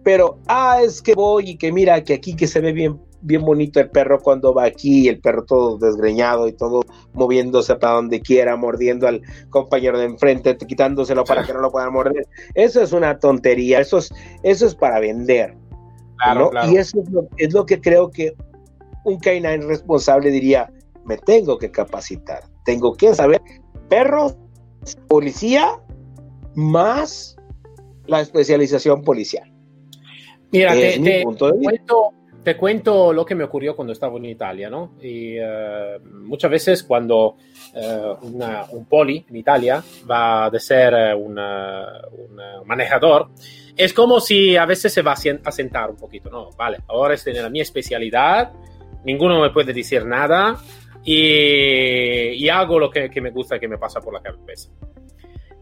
Pero, 0.03 0.39
ah, 0.47 0.79
es 0.83 1.01
que 1.01 1.15
voy 1.15 1.51
y 1.51 1.57
que 1.57 1.71
mira 1.71 2.03
que 2.03 2.13
aquí 2.13 2.35
que 2.35 2.47
se 2.47 2.59
ve 2.59 2.73
bien, 2.73 2.99
bien 3.21 3.43
bonito 3.43 3.79
el 3.79 3.89
perro 3.89 4.19
cuando 4.19 4.53
va 4.53 4.65
aquí, 4.65 5.07
el 5.07 5.19
perro 5.19 5.45
todo 5.45 5.77
desgreñado 5.77 6.47
y 6.47 6.53
todo 6.53 6.81
moviéndose 7.13 7.75
para 7.75 7.93
donde 7.93 8.21
quiera, 8.21 8.55
mordiendo 8.55 9.07
al 9.07 9.21
compañero 9.49 9.97
de 9.97 10.05
enfrente, 10.05 10.57
quitándoselo 10.57 11.23
para 11.23 11.43
que 11.43 11.53
no 11.53 11.61
lo 11.61 11.71
puedan 11.71 11.93
morder. 11.93 12.27
Eso 12.53 12.81
es 12.81 12.91
una 12.91 13.17
tontería, 13.17 13.79
eso 13.79 13.97
es, 13.97 14.13
eso 14.43 14.65
es 14.67 14.75
para 14.75 14.99
vender. 14.99 15.55
Y 16.69 16.77
eso 16.77 17.03
es 17.37 17.53
lo, 17.53 17.65
que 17.65 17.81
creo 17.81 18.09
que 18.09 18.33
un 19.03 19.19
K9 19.19 19.65
responsable 19.67 20.29
diría, 20.29 20.71
me 21.05 21.17
tengo 21.17 21.57
que 21.57 21.69
capacitar, 21.69 22.43
tengo 22.63 22.93
que 22.95 23.13
saber 23.13 23.41
perros, 23.89 24.37
policía, 25.07 25.81
más 26.55 27.35
la 28.05 28.21
especialización 28.21 29.01
policial. 29.01 29.52
Mira, 30.53 30.73
te, 32.43 32.57
cuento, 32.57 33.11
lo 33.11 33.25
que 33.25 33.33
me 33.33 33.43
ocurrió 33.43 33.75
cuando 33.75 33.91
estaba 33.91 34.17
en 34.17 34.25
Italia, 34.25 34.69
¿no? 34.69 34.93
Y 35.01 35.37
eh, 35.37 35.97
muchas 36.21 36.51
veces 36.51 36.83
cuando 36.83 37.37
eh, 37.73 38.13
un 38.21 38.85
poli 38.85 39.25
en 39.27 39.35
Italia 39.35 39.83
va 40.09 40.45
a 40.45 40.59
ser 40.59 40.93
eh, 40.93 41.15
un 41.15 41.39
manejador, 42.65 43.29
es 43.75 43.93
como 43.93 44.19
si 44.19 44.55
a 44.55 44.65
veces 44.65 44.93
se 44.93 45.01
va 45.01 45.13
a 45.13 45.51
sentar 45.51 45.89
un 45.89 45.97
poquito, 45.97 46.29
¿no? 46.29 46.51
Vale, 46.51 46.77
ahora 46.87 47.15
estoy 47.15 47.35
en 47.35 47.43
la 47.43 47.49
mi 47.49 47.59
especialidad, 47.59 48.51
ninguno 49.03 49.41
me 49.41 49.49
puede 49.49 49.73
decir 49.73 50.05
nada 50.05 50.57
y, 51.03 52.47
hago 52.47 52.77
lo 52.77 52.91
que, 52.91 53.09
me 53.21 53.31
gusta 53.31 53.55
y 53.55 53.59
que 53.59 53.67
me 53.67 53.77
pasa 53.77 53.99
por 53.99 54.13
la 54.13 54.21
cabeza. 54.21 54.69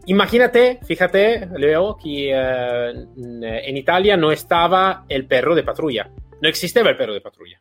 Imagínate, 0.06 0.80
fíjate, 0.84 1.48
Leo, 1.56 1.96
que 1.96 2.32
eh, 2.32 2.90
en 3.16 3.76
Italia 3.76 4.16
no 4.16 4.32
estaba 4.32 5.04
el 5.08 5.26
perro 5.26 5.54
de 5.54 5.62
patrulla, 5.62 6.10
no 6.40 6.48
existía 6.48 6.82
el 6.82 6.96
perro 6.96 7.14
de 7.14 7.20
patrulla. 7.20 7.60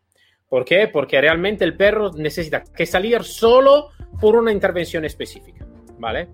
¿Por 0.49 0.65
qué? 0.65 0.89
Porque 0.89 1.21
realmente 1.21 1.63
el 1.63 1.77
perro 1.77 2.12
necesita 2.12 2.63
que 2.63 2.86
salir 2.86 3.23
solo 3.23 3.89
por 4.19 4.36
una 4.36 4.51
intervención 4.51 5.06
específica, 5.06 5.65
¿vale? 5.97 6.27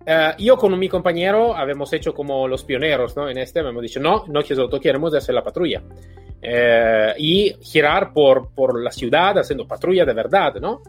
Uh, 0.00 0.36
yo 0.38 0.56
con 0.56 0.78
mi 0.78 0.88
compañero 0.88 1.56
habíamos 1.56 1.92
hecho 1.92 2.14
como 2.14 2.46
los 2.46 2.62
pioneros 2.62 3.16
¿no? 3.16 3.28
en 3.28 3.38
este, 3.38 3.58
hemos 3.60 3.82
dicho, 3.82 3.98
no, 3.98 4.24
nosotros 4.28 4.80
queremos 4.80 5.14
hacer 5.14 5.34
la 5.34 5.42
patrulla. 5.42 5.82
Uh, 5.82 7.14
y 7.16 7.56
girar 7.62 8.12
por, 8.12 8.54
por 8.54 8.80
la 8.80 8.92
ciudad 8.92 9.38
haciendo 9.38 9.66
patrulla 9.66 10.04
de 10.04 10.12
verdad, 10.12 10.54
¿no? 10.60 10.82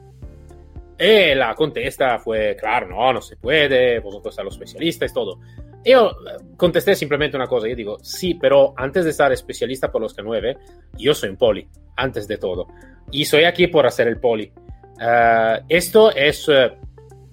Y 1.00 1.36
la 1.36 1.54
contesta 1.56 2.18
fue, 2.20 2.56
claro, 2.60 2.88
no, 2.88 3.14
no 3.14 3.22
se 3.22 3.38
puede, 3.38 4.00
vosotros 4.00 4.34
sois 4.34 4.46
los 4.46 4.54
especialistas, 4.56 5.14
todo. 5.14 5.40
Yo 5.84 6.12
contesté 6.58 6.96
simplemente 6.96 7.38
una 7.38 7.48
cosa, 7.48 7.68
yo 7.68 7.76
digo, 7.76 7.98
sí, 8.02 8.34
pero 8.34 8.74
antes 8.76 9.06
de 9.06 9.14
ser 9.14 9.32
especialista 9.32 9.92
por 9.92 10.02
los 10.02 10.16
K9, 10.16 10.58
yo 10.98 11.14
soy 11.14 11.30
un 11.30 11.38
poli, 11.38 11.68
antes 11.96 12.28
de 12.28 12.38
todo. 12.38 12.68
Y 13.12 13.26
soy 13.26 13.44
aquí 13.44 13.68
por 13.68 13.86
hacer 13.86 14.08
el 14.08 14.20
poli. 14.20 14.52
Uh, 15.00 15.64
esto 15.70 16.12
es 16.12 16.50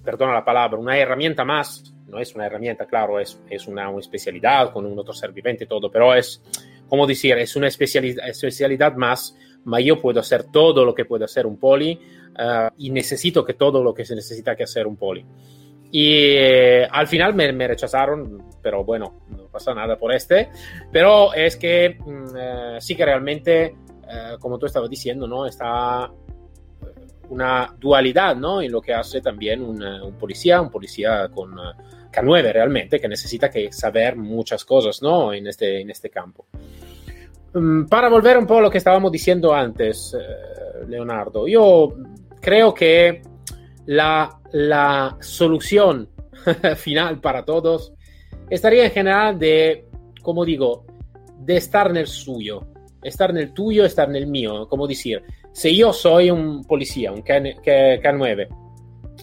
perdona 0.04 0.34
la 0.34 0.44
palabra, 0.44 0.78
una 0.78 0.98
herramienta 0.98 1.44
más, 1.44 1.94
no 2.06 2.18
es 2.18 2.34
una 2.34 2.46
herramienta, 2.46 2.86
claro, 2.86 3.18
es, 3.18 3.40
es 3.48 3.66
una, 3.66 3.90
especialidad 3.98 4.70
con 4.72 4.84
un 4.84 4.98
otro 4.98 5.14
ser 5.14 5.32
viviente 5.32 5.64
y 5.64 5.66
todo, 5.66 5.90
pero 5.90 6.14
es, 6.14 6.42
como 6.88 7.06
decir, 7.06 7.36
es 7.38 7.56
una 7.56 7.68
especialidad, 7.68 8.28
especialidad 8.28 8.94
más, 8.94 9.36
pero 9.64 9.80
yo 9.80 10.00
puedo 10.00 10.20
hacer 10.20 10.44
todo 10.52 10.84
lo 10.84 10.94
que 10.94 11.06
puede 11.06 11.24
hacer 11.24 11.46
un 11.46 11.58
poli 11.58 11.98
uh, 12.38 12.72
y 12.76 12.90
necesito 12.90 13.44
que 13.44 13.54
todo 13.54 13.82
lo 13.82 13.94
que 13.94 14.04
se 14.04 14.14
necesita 14.14 14.54
que 14.56 14.64
hacer 14.64 14.86
un 14.86 14.96
poli. 14.96 15.24
Y 15.96 16.34
eh, 16.34 16.88
al 16.90 17.06
final 17.06 17.34
me, 17.34 17.52
me, 17.52 17.68
rechazaron, 17.68 18.48
pero 18.60 18.82
bueno, 18.82 19.20
no 19.28 19.46
pasa 19.46 19.72
nada 19.72 19.96
por 19.96 20.12
este. 20.12 20.48
Pero 20.90 21.32
es 21.32 21.56
que 21.56 21.96
uh, 22.04 22.80
sí 22.80 22.96
que 22.96 23.04
realmente, 23.04 23.76
uh, 24.02 24.36
como 24.40 24.58
tú 24.58 24.66
estabas 24.66 24.90
diciendo, 24.90 25.28
¿no? 25.28 25.46
Está 25.46 26.10
una 27.28 27.72
dualidad 27.78 28.34
¿no? 28.34 28.60
en 28.60 28.72
lo 28.72 28.80
que 28.80 28.92
hace 28.92 29.20
también 29.20 29.62
un, 29.62 29.80
un 29.84 30.18
policía, 30.18 30.60
un 30.60 30.68
policía 30.68 31.28
con 31.32 31.56
uh, 31.56 31.72
K9 32.12 32.52
realmente, 32.52 32.98
que 32.98 33.06
necesita 33.06 33.48
que 33.48 33.70
saber 33.70 34.16
muchas 34.16 34.64
cosas 34.64 35.00
¿no? 35.00 35.32
en, 35.32 35.46
este, 35.46 35.80
en 35.80 35.90
este 35.90 36.10
campo. 36.10 36.46
Um, 37.54 37.86
para 37.86 38.08
volver 38.08 38.36
un 38.36 38.48
poco 38.48 38.58
a 38.58 38.62
lo 38.62 38.70
que 38.70 38.78
estábamos 38.78 39.12
diciendo 39.12 39.54
antes, 39.54 40.16
Leonardo, 40.88 41.46
yo 41.46 41.94
creo 42.44 42.74
que 42.74 43.22
la, 43.86 44.38
la 44.52 45.16
solución 45.20 46.10
final 46.76 47.20
para 47.20 47.44
todos 47.44 47.94
estaría 48.50 48.84
en 48.84 48.90
general 48.90 49.38
de, 49.38 49.86
como 50.22 50.44
digo, 50.44 50.84
de 51.40 51.56
estar 51.56 51.90
en 51.90 51.96
el 51.96 52.06
suyo, 52.06 52.66
estar 53.02 53.30
en 53.30 53.38
el 53.38 53.54
tuyo, 53.54 53.84
estar 53.84 54.08
en 54.10 54.16
el 54.16 54.26
mío, 54.26 54.68
como 54.68 54.86
decir, 54.86 55.22
si 55.52 55.74
yo 55.76 55.92
soy 55.92 56.30
un 56.30 56.64
policía, 56.64 57.12
un 57.12 57.22
K9, 57.22 58.48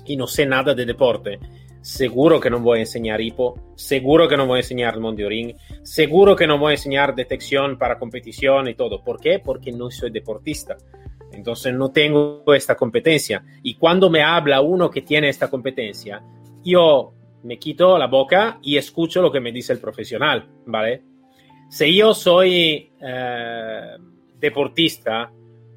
y 0.05 0.17
no 0.17 0.25
sé 0.25 0.45
nada 0.45 0.73
de 0.73 0.85
deporte, 0.85 1.39
seguro 1.81 2.39
que 2.39 2.49
no 2.49 2.59
voy 2.59 2.79
a 2.79 2.81
enseñar 2.81 3.21
hipo, 3.21 3.73
seguro 3.75 4.27
que 4.27 4.37
no 4.37 4.47
voy 4.47 4.57
a 4.57 4.61
enseñar 4.61 4.99
mundo 4.99 5.27
ring, 5.27 5.55
seguro 5.83 6.35
que 6.35 6.47
no 6.47 6.57
voy 6.57 6.71
a 6.71 6.75
enseñar 6.75 7.13
detección 7.13 7.77
para 7.77 7.99
competición 7.99 8.67
y 8.67 8.75
todo. 8.75 9.03
¿Por 9.03 9.19
qué? 9.19 9.39
Porque 9.39 9.71
no 9.71 9.91
soy 9.91 10.11
deportista. 10.11 10.77
Entonces 11.31 11.73
no 11.73 11.91
tengo 11.91 12.43
esta 12.53 12.75
competencia. 12.75 13.43
Y 13.63 13.75
cuando 13.75 14.09
me 14.09 14.21
habla 14.21 14.61
uno 14.61 14.89
que 14.89 15.01
tiene 15.01 15.29
esta 15.29 15.49
competencia, 15.49 16.21
yo 16.63 17.13
me 17.43 17.57
quito 17.57 17.97
la 17.97 18.07
boca 18.07 18.59
y 18.61 18.77
escucho 18.77 19.21
lo 19.21 19.31
que 19.31 19.39
me 19.39 19.51
dice 19.51 19.73
el 19.73 19.79
profesional, 19.79 20.47
¿vale? 20.65 21.03
Si 21.69 21.95
yo 21.95 22.13
soy 22.13 22.91
eh, 23.01 23.97
deportista, 24.37 25.31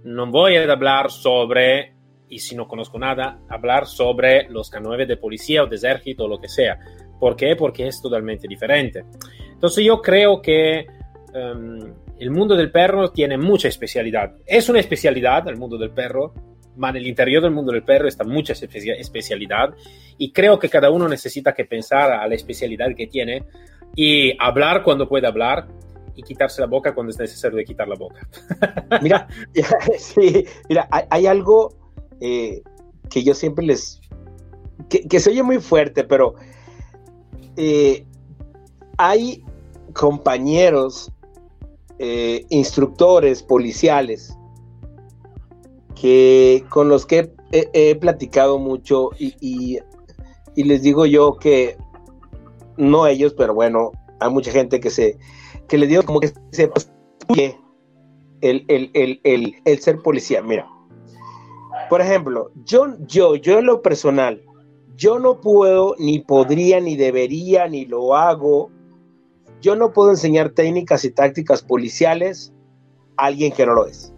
no 0.04 0.26
voy 0.26 0.56
a 0.56 0.70
hablar 0.70 1.10
sobre, 1.10 1.94
y 2.28 2.38
si 2.38 2.56
no 2.56 2.66
conozco 2.66 2.98
nada, 2.98 3.38
hablar 3.48 3.86
sobre 3.86 4.48
los 4.50 4.72
K9 4.72 5.06
de 5.06 5.16
policía 5.16 5.62
o 5.62 5.66
de 5.66 5.76
ejército 5.76 6.24
o 6.24 6.28
lo 6.28 6.40
que 6.40 6.48
sea. 6.48 6.78
¿Por 7.18 7.36
qué? 7.36 7.56
Porque 7.56 7.86
es 7.86 8.02
totalmente 8.02 8.48
diferente. 8.48 9.04
Entonces 9.52 9.84
yo 9.84 10.02
creo 10.02 10.42
que 10.42 10.84
um, 11.32 11.94
el 12.18 12.30
mundo 12.30 12.56
del 12.56 12.70
perro 12.70 13.10
tiene 13.10 13.36
mucha 13.36 13.68
especialidad. 13.68 14.34
Es 14.46 14.68
una 14.68 14.80
especialidad 14.80 15.48
el 15.48 15.56
mundo 15.56 15.76
del 15.78 15.90
perro, 15.90 16.32
pero 16.76 16.88
en 16.90 16.96
el 16.96 17.06
interior 17.06 17.42
del 17.42 17.52
mundo 17.52 17.72
del 17.72 17.82
perro 17.82 18.08
está 18.08 18.24
mucha 18.24 18.52
especialidad 18.52 19.74
y 20.18 20.32
creo 20.32 20.58
que 20.58 20.68
cada 20.68 20.90
uno 20.90 21.08
necesita 21.08 21.52
que 21.54 21.64
pensar 21.64 22.12
a 22.12 22.26
la 22.26 22.34
especialidad 22.34 22.88
que 22.96 23.06
tiene 23.06 23.44
y 23.94 24.36
hablar 24.40 24.82
cuando 24.82 25.08
puede 25.08 25.26
hablar 25.26 25.68
y 26.16 26.22
quitarse 26.22 26.60
la 26.60 26.66
boca 26.66 26.94
cuando 26.94 27.10
es 27.10 27.18
necesario 27.18 27.56
de 27.56 27.64
quitar 27.64 27.88
la 27.88 27.96
boca. 27.96 28.28
mira, 29.02 29.28
sí, 29.98 30.44
mira, 30.68 30.88
hay, 30.90 31.26
algo 31.26 31.76
eh, 32.20 32.62
que 33.10 33.22
yo 33.22 33.34
siempre 33.34 33.64
les... 33.66 34.00
que, 34.88 35.20
se 35.20 35.30
oye 35.30 35.42
muy 35.42 35.58
fuerte, 35.58 36.04
pero 36.04 36.34
eh, 37.56 38.04
hay 38.96 39.42
compañeros, 39.92 41.10
eh, 42.06 42.44
instructores 42.50 43.42
policiales, 43.42 44.36
que 45.98 46.62
con 46.68 46.90
los 46.90 47.06
que 47.06 47.32
he, 47.50 47.94
platicado 47.94 48.58
mucho 48.58 49.08
y, 49.18 49.78
les 50.54 50.82
digo 50.82 51.06
yo 51.06 51.36
que 51.36 51.78
no 52.76 53.06
ellos, 53.06 53.32
pero 53.32 53.54
bueno, 53.54 53.92
hay 54.20 54.30
mucha 54.30 54.50
gente 54.50 54.80
que 54.80 54.90
se 54.90 55.16
que 55.66 55.78
le 55.78 55.86
dio 55.86 56.02
como 56.02 56.20
que 56.20 56.30
se 56.50 56.70
el, 58.42 58.66
el, 58.68 58.90
el, 58.92 59.54
el, 59.64 59.78
ser 59.80 60.02
policía. 60.02 60.42
Mira, 60.42 60.68
por 61.88 62.02
ejemplo, 62.02 62.50
yo, 62.66 62.98
yo, 63.06 63.34
yo 63.36 63.60
en 63.60 63.64
lo 63.64 63.80
personal, 63.80 64.42
yo 64.94 65.18
no 65.18 65.40
puedo, 65.40 65.96
ni 65.98 66.18
podría, 66.18 66.80
ni 66.80 66.96
debería, 66.96 67.66
ni 67.66 67.86
lo 67.86 68.14
hago. 68.14 68.70
Yo 69.64 69.74
no 69.76 69.94
puedo 69.94 70.10
enseñar 70.10 70.50
técnicas 70.50 71.06
y 71.06 71.10
tácticas 71.10 71.62
policiales 71.62 72.52
a 73.16 73.24
alguien 73.24 73.50
que 73.50 73.64
no 73.64 73.72
lo 73.72 73.86
es. 73.86 74.12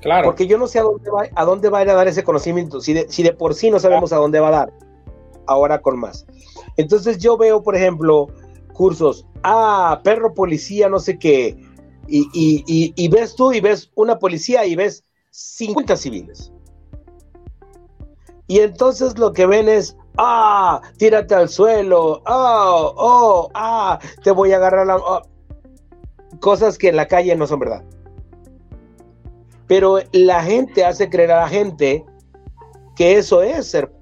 Claro. 0.00 0.26
Porque 0.26 0.46
yo 0.46 0.56
no 0.56 0.68
sé 0.68 0.78
a 0.78 0.82
dónde 0.82 1.10
va 1.10 1.24
a, 1.34 1.44
dónde 1.44 1.68
va 1.68 1.78
a 1.78 1.82
ir 1.82 1.90
a 1.90 1.94
dar 1.94 2.06
ese 2.06 2.22
conocimiento, 2.22 2.80
si 2.80 2.92
de, 2.92 3.08
si 3.08 3.24
de 3.24 3.32
por 3.32 3.56
sí 3.56 3.72
no 3.72 3.80
sabemos 3.80 4.12
a 4.12 4.18
dónde 4.18 4.38
va 4.38 4.48
a 4.48 4.52
dar, 4.52 4.72
ahora 5.48 5.82
con 5.82 5.98
más. 5.98 6.28
Entonces 6.76 7.18
yo 7.18 7.36
veo, 7.36 7.60
por 7.60 7.74
ejemplo, 7.74 8.28
cursos, 8.72 9.26
ah, 9.42 10.00
perro 10.04 10.32
policía, 10.32 10.88
no 10.88 11.00
sé 11.00 11.18
qué, 11.18 11.58
y, 12.06 12.20
y, 12.32 12.62
y, 12.68 12.92
y 12.94 13.08
ves 13.08 13.34
tú 13.34 13.52
y 13.52 13.60
ves 13.60 13.90
una 13.96 14.20
policía 14.20 14.64
y 14.64 14.76
ves 14.76 15.04
50 15.32 15.96
civiles. 15.96 16.52
Y 18.46 18.60
entonces 18.60 19.18
lo 19.18 19.32
que 19.32 19.44
ven 19.44 19.68
es, 19.68 19.96
ah, 20.18 20.82
tírate 20.98 21.34
al 21.34 21.48
suelo, 21.48 22.22
oh, 22.26 22.94
oh, 22.96 23.50
ah, 23.54 23.98
te 24.22 24.30
voy 24.30 24.52
a 24.52 24.56
agarrar 24.56 24.86
la... 24.86 24.96
oh". 24.96 25.22
Cosas 26.40 26.76
que 26.76 26.88
en 26.88 26.96
la 26.96 27.08
calle 27.08 27.34
no 27.34 27.46
son 27.46 27.60
verdad. 27.60 27.82
Pero 29.66 29.98
la 30.12 30.42
gente 30.42 30.84
hace 30.84 31.08
creer 31.08 31.32
a 31.32 31.40
la 31.40 31.48
gente 31.48 32.04
que 32.96 33.16
eso 33.16 33.42
es 33.42 33.70
ser 33.70 33.92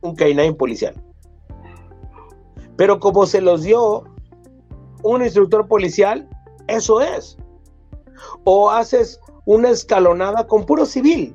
un 0.00 0.14
canine 0.14 0.52
policial. 0.52 0.94
Pero 2.76 3.00
como 3.00 3.26
se 3.26 3.40
los 3.40 3.62
dio 3.62 4.04
un 5.02 5.22
instructor 5.22 5.66
policial, 5.66 6.28
eso 6.66 7.00
es. 7.00 7.38
O 8.44 8.70
haces 8.70 9.20
una 9.44 9.70
escalonada 9.70 10.46
con 10.46 10.64
puro 10.64 10.84
civil. 10.84 11.34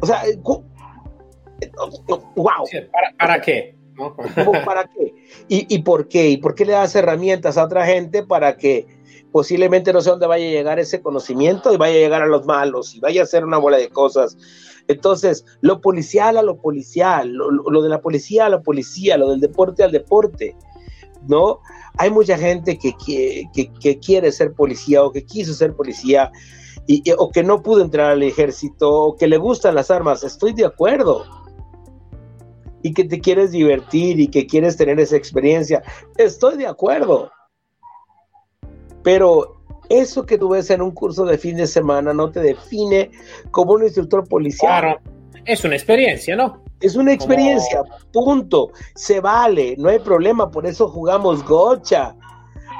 O 0.00 0.06
sea, 0.06 0.26
eh, 0.26 0.38
wow. 2.34 2.64
¿Para, 2.92 3.12
para 3.18 3.40
qué? 3.40 3.76
¿No? 3.94 4.14
¿Cómo 4.14 4.52
para 4.64 4.84
qué? 4.84 5.14
¿Y, 5.48 5.74
¿Y 5.74 5.78
por 5.82 6.08
qué? 6.08 6.28
¿Y 6.28 6.36
por 6.36 6.54
qué 6.54 6.64
le 6.66 6.72
das 6.72 6.94
herramientas 6.94 7.56
a 7.56 7.64
otra 7.64 7.86
gente 7.86 8.22
para 8.24 8.56
que 8.56 8.86
posiblemente 9.32 9.92
no 9.92 10.00
sé 10.02 10.10
dónde 10.10 10.26
vaya 10.26 10.46
a 10.46 10.50
llegar 10.50 10.78
ese 10.78 11.00
conocimiento 11.00 11.72
y 11.72 11.76
vaya 11.76 11.94
a 11.96 11.98
llegar 12.00 12.22
a 12.22 12.26
los 12.26 12.44
malos 12.44 12.94
y 12.94 13.00
vaya 13.00 13.22
a 13.22 13.24
hacer 13.24 13.44
una 13.44 13.58
bola 13.58 13.78
de 13.78 13.88
cosas? 13.88 14.36
Entonces, 14.88 15.44
lo 15.62 15.80
policial 15.80 16.36
a 16.36 16.42
lo 16.42 16.58
policial, 16.60 17.32
lo, 17.32 17.82
de 17.82 17.88
la 17.88 18.00
policía 18.00 18.46
a 18.46 18.50
la 18.50 18.60
policía, 18.62 19.16
lo 19.16 19.30
del 19.30 19.40
deporte 19.40 19.82
al 19.82 19.92
deporte, 19.92 20.54
¿no? 21.26 21.60
Hay 21.96 22.10
mucha 22.10 22.36
gente 22.38 22.78
que, 22.78 22.92
que, 23.04 23.44
que- 23.54 23.72
que 23.80 23.98
quiere 23.98 24.30
ser 24.30 24.52
policía 24.52 25.02
o 25.02 25.10
que 25.10 25.24
quiso 25.24 25.54
ser 25.54 25.74
policía 25.74 26.30
y- 26.86 27.02
o 27.18 27.30
que 27.30 27.42
no 27.42 27.62
pudo 27.62 27.82
entrar 27.82 28.10
al 28.12 28.22
ejército 28.22 28.92
o 28.92 29.16
que 29.16 29.26
le 29.26 29.38
gustan 29.38 29.74
las 29.74 29.90
armas. 29.90 30.22
Estoy 30.22 30.52
de 30.52 30.66
acuerdo 30.66 31.24
y 32.82 32.92
que 32.92 33.04
te 33.04 33.20
quieres 33.20 33.52
divertir 33.52 34.20
y 34.20 34.28
que 34.28 34.46
quieres 34.46 34.76
tener 34.76 35.00
esa 35.00 35.16
experiencia. 35.16 35.82
Estoy 36.16 36.56
de 36.56 36.66
acuerdo. 36.66 37.30
Pero 39.02 39.56
eso 39.88 40.26
que 40.26 40.38
tú 40.38 40.50
ves 40.50 40.70
en 40.70 40.82
un 40.82 40.90
curso 40.90 41.24
de 41.24 41.38
fin 41.38 41.56
de 41.56 41.66
semana 41.66 42.12
no 42.12 42.30
te 42.30 42.40
define 42.40 43.10
como 43.50 43.72
un 43.72 43.84
instructor 43.84 44.28
policial. 44.28 44.80
Claro. 44.80 45.00
Es 45.44 45.64
una 45.64 45.76
experiencia, 45.76 46.34
¿no? 46.34 46.62
Es 46.80 46.96
una 46.96 47.12
experiencia, 47.12 47.82
punto. 48.12 48.70
Se 48.94 49.20
vale, 49.20 49.76
no 49.78 49.88
hay 49.88 49.98
problema. 50.00 50.50
Por 50.50 50.66
eso 50.66 50.88
jugamos 50.88 51.44
gocha. 51.44 52.14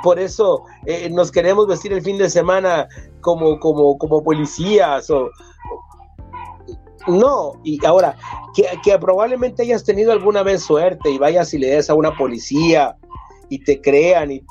Por 0.02 0.18
eso 0.18 0.64
eh, 0.84 1.08
nos 1.10 1.30
queremos 1.30 1.66
vestir 1.66 1.92
el 1.92 2.02
fin 2.02 2.18
de 2.18 2.28
semana 2.28 2.88
como, 3.20 3.58
como, 3.58 3.96
como 3.98 4.22
policías 4.22 5.08
o, 5.10 5.30
no, 7.06 7.52
y 7.64 7.84
ahora, 7.84 8.16
que, 8.54 8.64
que 8.82 8.98
probablemente 8.98 9.62
hayas 9.62 9.84
tenido 9.84 10.12
alguna 10.12 10.42
vez 10.42 10.62
suerte 10.62 11.10
y 11.10 11.18
vayas 11.18 11.52
y 11.54 11.58
le 11.58 11.68
des 11.68 11.90
a 11.90 11.94
una 11.94 12.16
policía 12.16 12.96
y 13.48 13.60
te 13.60 13.80
crean, 13.80 14.32
y, 14.32 14.36
y 14.36 14.42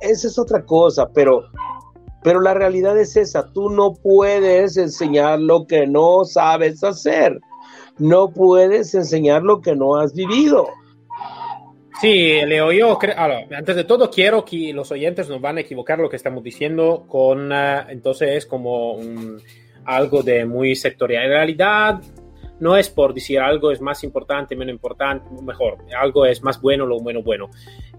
esa 0.00 0.26
es 0.26 0.38
otra 0.38 0.64
cosa, 0.64 1.08
pero, 1.14 1.44
pero 2.22 2.40
la 2.40 2.54
realidad 2.54 2.98
es 2.98 3.16
esa, 3.16 3.52
tú 3.52 3.70
no 3.70 3.94
puedes 3.94 4.76
enseñar 4.76 5.40
lo 5.40 5.66
que 5.66 5.86
no 5.86 6.24
sabes 6.24 6.82
hacer, 6.82 7.38
no 7.98 8.30
puedes 8.30 8.94
enseñar 8.94 9.42
lo 9.42 9.60
que 9.60 9.76
no 9.76 9.96
has 9.96 10.12
vivido. 10.12 10.66
Sí, 12.00 12.40
Leo, 12.46 12.72
yo 12.72 12.96
creo, 12.96 13.14
ahora, 13.18 13.46
antes 13.54 13.76
de 13.76 13.84
todo 13.84 14.10
quiero 14.10 14.42
que 14.42 14.72
los 14.72 14.90
oyentes 14.90 15.28
no 15.28 15.38
van 15.38 15.58
a 15.58 15.60
equivocar 15.60 15.98
lo 15.98 16.08
que 16.08 16.16
estamos 16.16 16.42
diciendo 16.42 17.04
con, 17.06 17.52
uh, 17.52 17.90
entonces, 17.90 18.46
como 18.46 18.94
un, 18.94 19.42
algo 19.84 20.22
de 20.22 20.44
muy 20.44 20.74
sectorial. 20.74 21.24
En 21.24 21.30
realidad, 21.30 22.00
no 22.60 22.76
es 22.76 22.88
por 22.90 23.14
decir 23.14 23.40
algo 23.40 23.70
es 23.72 23.80
más 23.80 24.04
importante, 24.04 24.54
menos 24.54 24.74
importante, 24.74 25.28
mejor, 25.42 25.78
algo 25.98 26.26
es 26.26 26.42
más 26.42 26.60
bueno, 26.60 26.86
lo 26.86 27.00
menos 27.00 27.24
bueno. 27.24 27.50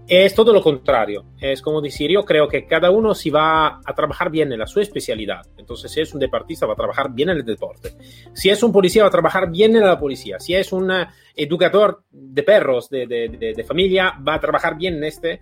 Es 0.06 0.34
todo 0.34 0.52
lo 0.52 0.60
contrario. 0.60 1.24
Es 1.40 1.62
como 1.62 1.80
decir, 1.80 2.10
yo 2.10 2.24
creo 2.24 2.48
que 2.48 2.66
cada 2.66 2.90
uno 2.90 3.14
si 3.14 3.30
va 3.30 3.80
a 3.84 3.94
trabajar 3.94 4.30
bien 4.30 4.52
en 4.52 4.58
la 4.58 4.66
su 4.66 4.80
especialidad. 4.80 5.42
Entonces, 5.56 5.92
si 5.92 6.00
es 6.00 6.12
un 6.12 6.18
deportista, 6.18 6.66
va 6.66 6.72
a 6.72 6.76
trabajar 6.76 7.12
bien 7.12 7.30
en 7.30 7.36
el 7.36 7.44
deporte. 7.44 7.96
Si 8.32 8.50
es 8.50 8.62
un 8.64 8.72
policía, 8.72 9.02
va 9.02 9.08
a 9.08 9.12
trabajar 9.12 9.50
bien 9.50 9.76
en 9.76 9.84
la 9.84 9.98
policía. 9.98 10.40
Si 10.40 10.54
es 10.54 10.72
un 10.72 10.90
uh, 10.90 11.06
educador 11.36 12.02
de 12.10 12.42
perros 12.42 12.90
de, 12.90 13.06
de, 13.06 13.28
de, 13.28 13.52
de 13.54 13.64
familia, 13.64 14.14
va 14.26 14.34
a 14.34 14.40
trabajar 14.40 14.76
bien 14.76 14.94
en 14.94 15.04
este. 15.04 15.38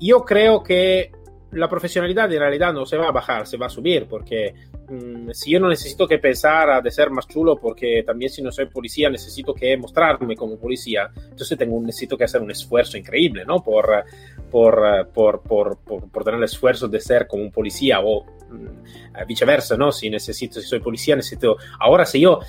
Yo 0.00 0.24
creo 0.24 0.62
que 0.62 1.10
la 1.52 1.68
profesionalidad 1.68 2.30
en 2.32 2.40
realidad 2.40 2.72
no 2.72 2.84
se 2.84 2.96
va 2.96 3.08
a 3.08 3.12
bajar, 3.12 3.46
se 3.46 3.56
va 3.56 3.66
a 3.66 3.70
subir, 3.70 4.06
porque 4.06 4.54
mmm, 4.88 5.30
si 5.32 5.52
yo 5.52 5.60
no 5.60 5.68
necesito 5.68 6.06
que 6.06 6.18
pensar 6.18 6.82
de 6.82 6.90
ser 6.90 7.10
más 7.10 7.26
chulo, 7.26 7.56
porque 7.56 8.02
también 8.04 8.30
si 8.30 8.42
no 8.42 8.52
soy 8.52 8.66
policía 8.66 9.08
necesito 9.08 9.54
que 9.54 9.76
mostrarme 9.76 10.36
como 10.36 10.58
policía, 10.58 11.10
entonces 11.14 11.56
tengo, 11.56 11.80
necesito 11.80 12.16
que 12.18 12.24
hacer 12.24 12.42
un 12.42 12.50
esfuerzo 12.50 12.98
increíble, 12.98 13.44
¿no? 13.44 13.62
Por, 13.62 14.04
por, 14.50 15.08
por, 15.12 15.42
por, 15.42 15.78
por, 15.78 16.24
tener 16.24 16.38
el 16.38 16.44
esfuerzo 16.44 16.86
de 16.88 17.00
ser 17.00 17.26
como 17.26 17.42
un 17.42 17.50
policía 17.50 18.00
o 18.00 18.24
mmm, 18.24 19.26
viceversa, 19.26 19.76
¿no? 19.76 19.90
Si 19.90 20.10
necesito, 20.10 20.60
si 20.60 20.66
soy 20.66 20.80
policía, 20.80 21.16
necesito, 21.16 21.56
ahora 21.78 22.04
si 22.04 22.20
yo, 22.20 22.40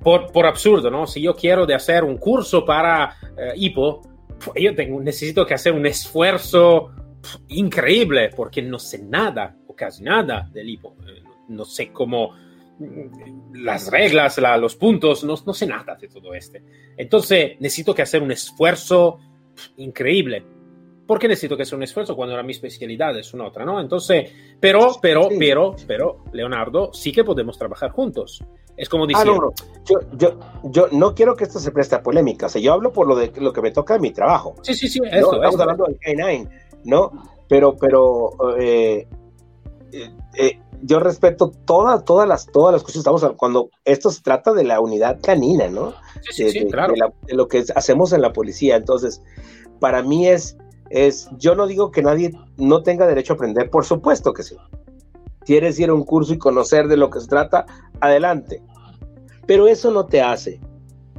por, 0.00 0.30
por 0.30 0.46
absurdo, 0.46 0.90
¿no? 0.90 1.06
Si 1.06 1.20
yo 1.20 1.34
quiero 1.34 1.66
de 1.66 1.74
hacer 1.74 2.04
un 2.04 2.18
curso 2.18 2.64
para 2.64 3.16
eh, 3.36 3.52
hipo, 3.56 4.02
yo 4.54 4.74
tengo, 4.74 5.00
necesito 5.00 5.46
que 5.46 5.54
hacer 5.54 5.72
un 5.72 5.86
esfuerzo 5.86 6.90
increíble 7.48 8.30
porque 8.34 8.62
no 8.62 8.78
sé 8.78 9.02
nada 9.02 9.56
o 9.66 9.74
casi 9.74 10.02
nada 10.02 10.48
del 10.52 10.68
hipo. 10.68 10.96
No 11.48 11.64
sé 11.64 11.92
cómo 11.92 12.34
las 13.54 13.90
reglas, 13.90 14.38
la, 14.38 14.56
los 14.56 14.76
puntos, 14.76 15.24
no, 15.24 15.34
no, 15.46 15.54
sé 15.54 15.66
nada 15.66 15.96
de 15.96 16.08
todo 16.08 16.34
este. 16.34 16.62
Entonces 16.96 17.52
necesito 17.60 17.94
que 17.94 18.02
hacer 18.02 18.22
un 18.22 18.32
esfuerzo 18.32 19.20
increíble. 19.76 20.44
¿Por 21.06 21.18
qué 21.18 21.28
necesito 21.28 21.56
que 21.56 21.64
hacer 21.64 21.76
un 21.76 21.82
esfuerzo 21.82 22.16
cuando 22.16 22.34
la 22.34 22.42
mi 22.42 22.52
especialidad 22.52 23.16
es 23.18 23.34
una 23.34 23.46
otra, 23.46 23.64
no? 23.64 23.78
Entonces, 23.80 24.32
pero, 24.58 24.96
pero, 25.02 25.28
sí. 25.28 25.36
pero, 25.38 25.76
pero, 25.86 26.24
Leonardo, 26.32 26.92
sí 26.94 27.12
que 27.12 27.22
podemos 27.22 27.58
trabajar 27.58 27.90
juntos. 27.90 28.42
Es 28.76 28.88
como 28.88 29.06
decir... 29.06 29.22
Ah, 29.22 29.24
no, 29.26 29.36
no. 29.36 29.52
Yo, 29.84 30.00
yo, 30.16 30.40
yo 30.64 30.88
no 30.92 31.14
quiero 31.14 31.36
que 31.36 31.44
esto 31.44 31.58
se 31.58 31.70
preste 31.70 31.94
a 31.94 32.02
polémica. 32.02 32.46
O 32.46 32.48
sea, 32.48 32.60
yo 32.60 32.72
hablo 32.72 32.90
por 32.92 33.06
lo 33.06 33.14
de 33.14 33.30
lo 33.36 33.52
que 33.52 33.60
me 33.60 33.70
toca 33.70 33.96
en 33.96 34.00
mi 34.00 34.12
trabajo. 34.12 34.56
Sí, 34.62 34.74
sí, 34.74 34.88
sí, 34.88 34.98
¿no? 34.98 35.06
eso. 35.06 35.34
Estamos 35.34 35.54
eso. 35.54 35.62
hablando 35.62 35.84
del 35.84 36.00
K9, 36.00 36.48
¿no? 36.84 37.12
Pero, 37.48 37.76
pero, 37.76 38.56
eh, 38.58 39.06
eh, 39.92 40.60
yo 40.82 41.00
respeto 41.00 41.52
todas, 41.64 42.04
todas 42.04 42.28
las, 42.28 42.46
todas 42.46 42.72
las 42.72 42.82
cosas. 42.82 42.98
Estamos 42.98 43.24
cuando 43.36 43.70
esto 43.84 44.10
se 44.10 44.22
trata 44.22 44.52
de 44.52 44.64
la 44.64 44.80
unidad 44.80 45.18
canina, 45.22 45.68
¿no? 45.68 45.92
Sí, 46.30 46.44
sí, 46.44 46.50
sí 46.50 46.58
de, 46.60 46.66
claro. 46.70 46.92
De, 46.92 46.98
la, 46.98 47.12
de, 47.22 47.34
lo 47.34 47.48
que 47.48 47.64
hacemos 47.74 48.12
en 48.12 48.20
la 48.20 48.32
policía. 48.32 48.76
Entonces, 48.76 49.22
para 49.80 50.02
mí 50.02 50.28
es, 50.28 50.56
es, 50.90 51.28
yo 51.38 51.54
no 51.54 51.66
digo 51.66 51.90
que 51.90 52.02
nadie 52.02 52.32
no 52.56 52.82
tenga 52.82 53.06
derecho 53.06 53.32
a 53.32 53.36
aprender, 53.36 53.70
por 53.70 53.84
supuesto 53.84 54.32
que 54.32 54.42
sí. 54.42 54.56
Quieres 55.44 55.78
ir 55.78 55.90
a 55.90 55.94
un 55.94 56.04
curso 56.04 56.32
y 56.32 56.38
conocer 56.38 56.88
de 56.88 56.96
lo 56.96 57.10
que 57.10 57.20
se 57.20 57.28
trata, 57.28 57.66
adelante. 58.00 58.62
Pero 59.46 59.68
eso 59.68 59.90
no 59.90 60.06
te 60.06 60.22
hace. 60.22 60.60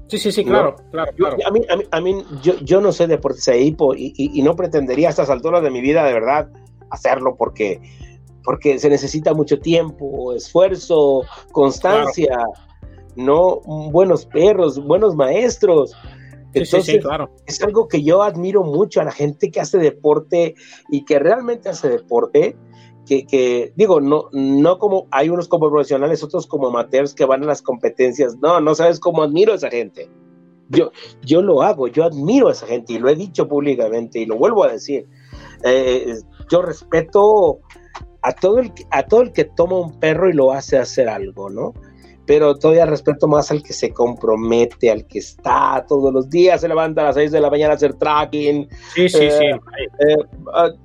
Sí, 0.07 0.19
sí, 0.19 0.31
sí, 0.31 0.45
claro, 0.45 0.75
¿no? 0.77 0.91
claro, 0.91 1.11
claro. 1.15 1.37
Yo, 1.39 1.47
a 1.47 1.51
mí, 1.51 1.61
a 1.67 1.75
mí, 1.75 1.83
a 1.89 2.01
mí 2.01 2.23
yo, 2.41 2.59
yo, 2.59 2.79
no 2.79 2.91
soy 2.91 3.07
deportista 3.07 3.51
de 3.51 3.61
hipo 3.61 3.95
y, 3.95 4.13
y, 4.15 4.39
y, 4.39 4.43
no 4.43 4.55
pretendería 4.55 5.07
a 5.07 5.09
estas 5.09 5.29
alturas 5.31 5.63
de 5.63 5.71
mi 5.71 5.81
vida 5.81 6.03
de 6.05 6.13
verdad 6.13 6.49
hacerlo 6.91 7.35
porque, 7.35 7.81
porque 8.43 8.77
se 8.77 8.89
necesita 8.89 9.33
mucho 9.33 9.59
tiempo, 9.59 10.33
esfuerzo, 10.33 11.23
constancia, 11.51 12.27
claro. 12.27 12.51
no 13.15 13.61
buenos 13.91 14.25
perros, 14.25 14.83
buenos 14.85 15.15
maestros. 15.15 15.95
Entonces, 16.53 16.85
sí, 16.85 16.91
sí, 16.91 16.91
sí, 16.93 16.99
claro. 16.99 17.31
es 17.47 17.61
algo 17.61 17.87
que 17.87 18.01
yo 18.01 18.21
admiro 18.21 18.63
mucho 18.63 19.01
a 19.01 19.03
la 19.03 19.11
gente 19.11 19.51
que 19.51 19.59
hace 19.59 19.77
deporte 19.77 20.55
y 20.89 21.03
que 21.03 21.19
realmente 21.19 21.67
hace 21.69 21.89
deporte. 21.89 22.55
Que, 23.05 23.25
que, 23.25 23.71
digo, 23.75 24.01
no, 24.01 24.29
no 24.31 24.79
como 24.79 25.07
hay 25.11 25.29
unos 25.29 25.47
como 25.47 25.69
profesionales, 25.69 26.23
otros 26.23 26.47
como 26.47 26.67
amateurs 26.67 27.13
que 27.13 27.25
van 27.25 27.43
a 27.43 27.47
las 27.47 27.61
competencias. 27.61 28.37
No, 28.41 28.59
no 28.59 28.75
sabes 28.75 28.99
cómo 28.99 29.23
admiro 29.23 29.53
a 29.53 29.55
esa 29.55 29.69
gente. 29.69 30.09
Yo, 30.69 30.91
yo 31.21 31.41
lo 31.41 31.61
hago, 31.61 31.87
yo 31.87 32.03
admiro 32.03 32.47
a 32.47 32.53
esa 32.53 32.65
gente 32.65 32.93
y 32.93 32.99
lo 32.99 33.09
he 33.09 33.15
dicho 33.15 33.47
públicamente 33.47 34.19
y 34.19 34.25
lo 34.25 34.37
vuelvo 34.37 34.63
a 34.63 34.71
decir. 34.71 35.07
Eh, 35.63 36.15
yo 36.49 36.61
respeto 36.61 37.59
a 38.21 38.33
todo, 38.33 38.59
el, 38.59 38.71
a 38.89 39.03
todo 39.03 39.21
el 39.21 39.31
que 39.31 39.45
toma 39.45 39.79
un 39.79 39.99
perro 39.99 40.29
y 40.29 40.33
lo 40.33 40.51
hace 40.51 40.77
hacer 40.77 41.07
algo, 41.07 41.49
¿no? 41.49 41.73
Pero 42.25 42.55
todavía 42.55 42.85
respeto 42.85 43.27
más 43.27 43.51
al 43.51 43.61
que 43.61 43.73
se 43.73 43.91
compromete, 43.91 44.89
al 44.89 45.05
que 45.05 45.19
está 45.19 45.85
todos 45.87 46.13
los 46.13 46.29
días, 46.29 46.61
se 46.61 46.67
levanta 46.67 47.01
a 47.01 47.05
las 47.05 47.15
6 47.15 47.31
de 47.31 47.39
la 47.39 47.49
mañana 47.49 47.73
a 47.73 47.75
hacer 47.75 47.93
tracking. 47.95 48.67
Sí, 48.93 49.09
sí, 49.09 49.29
sí. 49.29 49.45
Eh, 49.45 49.59
eh, 50.09 50.17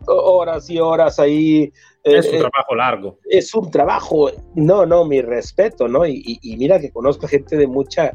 horas 0.06 0.68
y 0.68 0.78
horas 0.78 1.18
ahí. 1.18 1.72
Es 2.02 2.26
un 2.32 2.38
trabajo 2.38 2.74
largo. 2.74 3.18
Es 3.28 3.54
un 3.54 3.70
trabajo, 3.70 4.30
no, 4.54 4.86
no, 4.86 5.04
mi 5.04 5.20
respeto, 5.20 5.86
¿no? 5.86 6.06
Y, 6.06 6.38
y 6.42 6.56
mira 6.56 6.80
que 6.80 6.90
conozco 6.90 7.28
gente 7.28 7.56
de 7.56 7.66
mucha... 7.66 8.12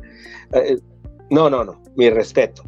no, 1.29 1.49
no, 1.49 1.63
no, 1.63 1.81
mi 1.95 2.09
respeto 2.09 2.63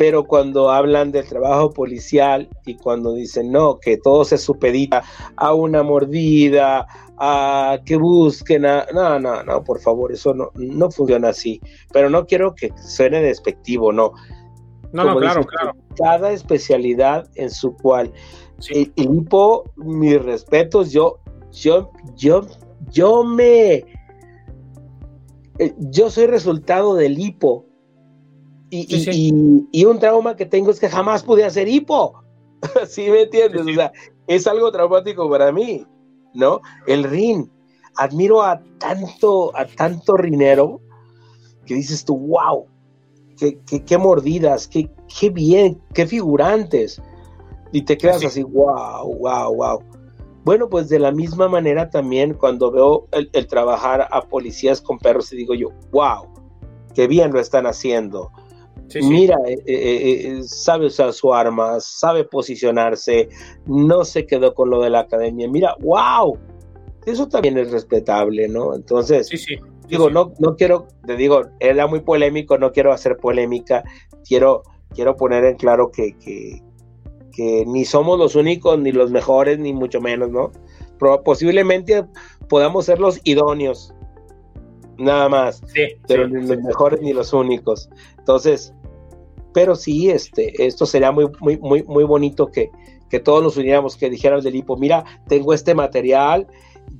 pero 0.00 0.24
cuando 0.24 0.70
hablan 0.70 1.12
del 1.12 1.28
trabajo 1.28 1.74
policial 1.74 2.48
y 2.64 2.74
cuando 2.76 3.12
dicen 3.12 3.52
no, 3.52 3.78
que 3.78 3.98
todo 3.98 4.24
se 4.24 4.38
supedita 4.38 5.04
a 5.36 5.52
una 5.52 5.82
mordida, 5.82 6.86
a 7.18 7.78
que 7.84 7.96
busquen 7.96 8.64
a... 8.64 8.86
No, 8.94 9.20
no, 9.20 9.42
no, 9.42 9.62
por 9.62 9.78
favor, 9.78 10.10
eso 10.10 10.32
no, 10.32 10.52
no 10.54 10.90
funciona 10.90 11.28
así. 11.28 11.60
Pero 11.92 12.08
no 12.08 12.24
quiero 12.24 12.54
que 12.54 12.72
suene 12.82 13.20
despectivo, 13.20 13.92
no. 13.92 14.14
No, 14.94 15.04
no, 15.04 15.16
claro, 15.18 15.44
claro. 15.44 15.72
Cada 15.98 16.32
especialidad 16.32 17.28
en 17.34 17.50
su 17.50 17.76
cual. 17.76 18.10
Sí. 18.58 18.90
El, 18.96 19.14
hipo, 19.14 19.70
mis 19.76 20.18
respetos, 20.22 20.92
yo, 20.92 21.18
yo, 21.52 21.90
yo, 22.16 22.46
yo 22.90 23.22
me... 23.22 23.84
Eh, 25.58 25.74
yo 25.76 26.08
soy 26.08 26.24
resultado 26.24 26.94
del 26.94 27.18
hipo 27.18 27.66
y, 28.70 29.84
un 29.84 29.98
trauma 29.98 30.36
que 30.36 30.46
tengo 30.46 30.70
es 30.70 30.78
que 30.78 30.88
jamás 30.88 31.22
pude 31.22 31.44
hacer 31.44 31.68
hipo. 31.68 32.22
¿Sí 32.88 33.10
me 33.10 33.22
entiendes? 33.22 33.62
O 33.62 33.74
sea, 33.74 33.92
es 34.26 34.46
algo 34.46 34.70
traumático 34.70 35.28
para 35.28 35.50
mí, 35.52 35.86
¿no? 36.34 36.60
El 36.86 37.04
RIN. 37.04 37.50
Admiro 37.96 38.42
a 38.42 38.62
tanto, 38.78 39.54
a 39.56 39.66
tanto 39.66 40.16
rinero 40.16 40.80
que 41.66 41.74
dices 41.74 42.04
tú, 42.04 42.16
wow, 42.16 42.66
qué, 43.36 43.98
mordidas, 43.98 44.68
qué, 44.68 44.88
qué, 45.18 45.30
bien, 45.30 45.82
qué 45.92 46.06
figurantes. 46.06 47.02
Y 47.72 47.82
te 47.82 47.98
quedas 47.98 48.24
así, 48.24 48.44
wow, 48.44 49.12
wow, 49.18 49.54
wow. 49.54 49.82
Bueno, 50.44 50.68
pues 50.68 50.88
de 50.88 51.00
la 51.00 51.10
misma 51.10 51.48
manera 51.48 51.90
también 51.90 52.34
cuando 52.34 52.70
veo 52.70 53.08
el, 53.10 53.28
el 53.32 53.46
trabajar 53.48 54.08
a 54.10 54.22
policías 54.22 54.80
con 54.80 54.98
perros 54.98 55.32
y 55.32 55.36
digo 55.36 55.54
yo, 55.54 55.68
wow, 55.90 56.28
qué 56.94 57.08
bien 57.08 57.32
lo 57.32 57.40
están 57.40 57.66
haciendo 57.66 58.30
Mira, 59.02 59.36
eh, 59.46 59.62
eh, 59.66 60.38
eh, 60.38 60.42
sabe 60.42 60.86
usar 60.86 61.12
su 61.12 61.32
arma, 61.32 61.78
sabe 61.80 62.24
posicionarse, 62.24 63.28
no 63.66 64.04
se 64.04 64.26
quedó 64.26 64.54
con 64.54 64.70
lo 64.70 64.80
de 64.80 64.90
la 64.90 65.00
academia. 65.00 65.48
Mira, 65.48 65.76
wow, 65.80 66.36
eso 67.06 67.28
también 67.28 67.58
es 67.58 67.70
respetable, 67.70 68.48
¿no? 68.48 68.74
Entonces, 68.74 69.28
digo, 69.86 70.10
No, 70.10 70.32
no 70.38 70.56
quiero, 70.56 70.88
te 71.06 71.16
digo, 71.16 71.42
era 71.60 71.86
muy 71.86 72.00
polémico, 72.00 72.58
no 72.58 72.72
quiero 72.72 72.92
hacer 72.92 73.16
polémica, 73.16 73.84
quiero, 74.26 74.62
quiero 74.94 75.16
poner 75.16 75.44
en 75.44 75.56
claro 75.56 75.90
que, 75.90 76.16
que, 76.18 76.62
ni 77.66 77.86
somos 77.86 78.18
los 78.18 78.34
únicos, 78.34 78.78
ni 78.78 78.92
los 78.92 79.10
mejores, 79.10 79.58
ni 79.58 79.72
mucho 79.72 80.00
menos, 80.00 80.30
¿no? 80.30 80.52
posiblemente 81.24 82.04
podamos 82.50 82.84
ser 82.84 82.98
los 82.98 83.18
idóneos, 83.24 83.94
nada 84.98 85.30
más, 85.30 85.62
pero 86.06 86.28
ni 86.28 86.46
los 86.46 86.58
mejores 86.58 87.00
ni 87.00 87.14
los 87.14 87.32
únicos. 87.32 87.88
Entonces, 88.18 88.74
pero 89.52 89.74
sí, 89.74 90.10
este, 90.10 90.66
esto 90.66 90.86
sería 90.86 91.12
muy, 91.12 91.26
muy, 91.40 91.58
muy, 91.58 91.82
muy 91.82 92.04
bonito 92.04 92.46
que, 92.50 92.70
que 93.08 93.20
todos 93.20 93.42
nos 93.42 93.56
uniéramos, 93.56 93.96
que 93.96 94.10
dijeran 94.10 94.40
del 94.40 94.56
hipo, 94.56 94.76
mira, 94.76 95.04
tengo 95.28 95.52
este 95.52 95.74
material, 95.74 96.46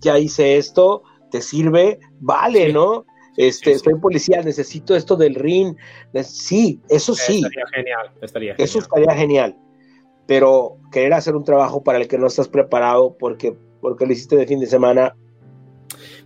ya 0.01 0.19
hice 0.19 0.57
esto, 0.57 1.03
te 1.31 1.41
sirve, 1.41 1.99
vale, 2.19 2.73
¿no? 2.73 3.05
Este, 3.37 3.79
soy 3.79 3.95
policía, 3.95 4.43
necesito 4.43 4.95
esto 4.95 5.17
del 5.17 5.35
RIN. 5.35 5.77
Sí, 6.25 6.81
eso 6.89 7.15
sí. 7.15 7.37
Estaría 7.37 7.67
genial, 7.75 8.11
estaría 8.21 8.55
Eso 8.59 8.79
estaría 8.81 9.15
genial. 9.15 9.57
Pero 10.27 10.77
querer 10.93 11.15
hacer 11.15 11.35
un 11.35 11.45
trabajo 11.45 11.83
para 11.83 11.99
el 11.99 12.09
que 12.09 12.19
no 12.19 12.27
estás 12.27 12.49
preparado 12.49 13.17
porque, 13.19 13.57
porque 13.81 14.07
lo 14.07 14.13
hiciste 14.13 14.37
de 14.37 14.47
fin 14.47 14.61
de 14.61 14.67
semana, 14.67 15.17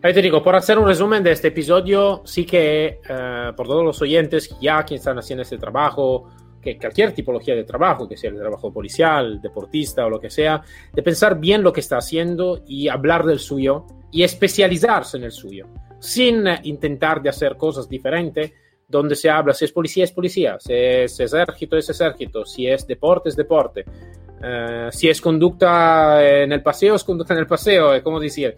Ahí 0.02 0.12
te 0.12 0.20
digo, 0.20 0.42
por 0.42 0.54
hacer 0.54 0.78
un 0.78 0.86
resumen 0.86 1.22
de 1.22 1.32
este 1.32 1.48
episodio, 1.48 2.22
sí 2.24 2.44
que 2.44 3.00
eh, 3.08 3.52
por 3.56 3.66
todos 3.66 3.84
los 3.84 4.00
oyentes 4.02 4.54
ya 4.60 4.84
que 4.84 4.96
están 4.96 5.18
haciendo 5.18 5.42
este 5.42 5.56
trabajo, 5.56 6.28
que 6.60 6.78
cualquier 6.78 7.12
tipología 7.12 7.54
de 7.54 7.64
trabajo, 7.64 8.08
que 8.08 8.16
sea 8.16 8.30
el 8.30 8.38
trabajo 8.38 8.72
policial, 8.72 9.40
deportista 9.40 10.06
o 10.06 10.10
lo 10.10 10.18
que 10.18 10.30
sea, 10.30 10.62
de 10.92 11.02
pensar 11.02 11.38
bien 11.38 11.62
lo 11.62 11.72
que 11.72 11.80
está 11.80 11.98
haciendo 11.98 12.62
y 12.66 12.88
hablar 12.88 13.24
del 13.24 13.38
suyo 13.38 13.86
y 14.10 14.22
especializarse 14.22 15.18
en 15.18 15.24
el 15.24 15.32
suyo, 15.32 15.66
sin 16.00 16.44
intentar 16.64 17.22
de 17.22 17.28
hacer 17.28 17.56
cosas 17.56 17.88
diferentes, 17.88 18.52
donde 18.88 19.16
se 19.16 19.30
habla 19.30 19.52
si 19.52 19.64
es 19.64 19.72
policía 19.72 20.04
es 20.04 20.12
policía, 20.12 20.56
si 20.58 20.72
es 20.72 21.18
ejército 21.20 21.76
es 21.76 21.88
ejército, 21.90 22.44
si 22.44 22.66
es 22.66 22.86
deporte 22.86 23.28
es 23.28 23.36
deporte, 23.36 23.84
uh, 23.86 24.90
si 24.90 25.08
es 25.08 25.20
conducta 25.20 26.24
en 26.24 26.52
el 26.52 26.62
paseo 26.62 26.94
es 26.94 27.04
conducta 27.04 27.34
en 27.34 27.40
el 27.40 27.46
paseo, 27.46 27.94
es 27.94 28.02
como 28.02 28.20
decir, 28.20 28.54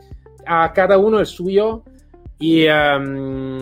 a 0.46 0.72
cada 0.72 0.98
uno 0.98 1.18
el 1.18 1.26
suyo 1.26 1.82
y, 2.38 2.66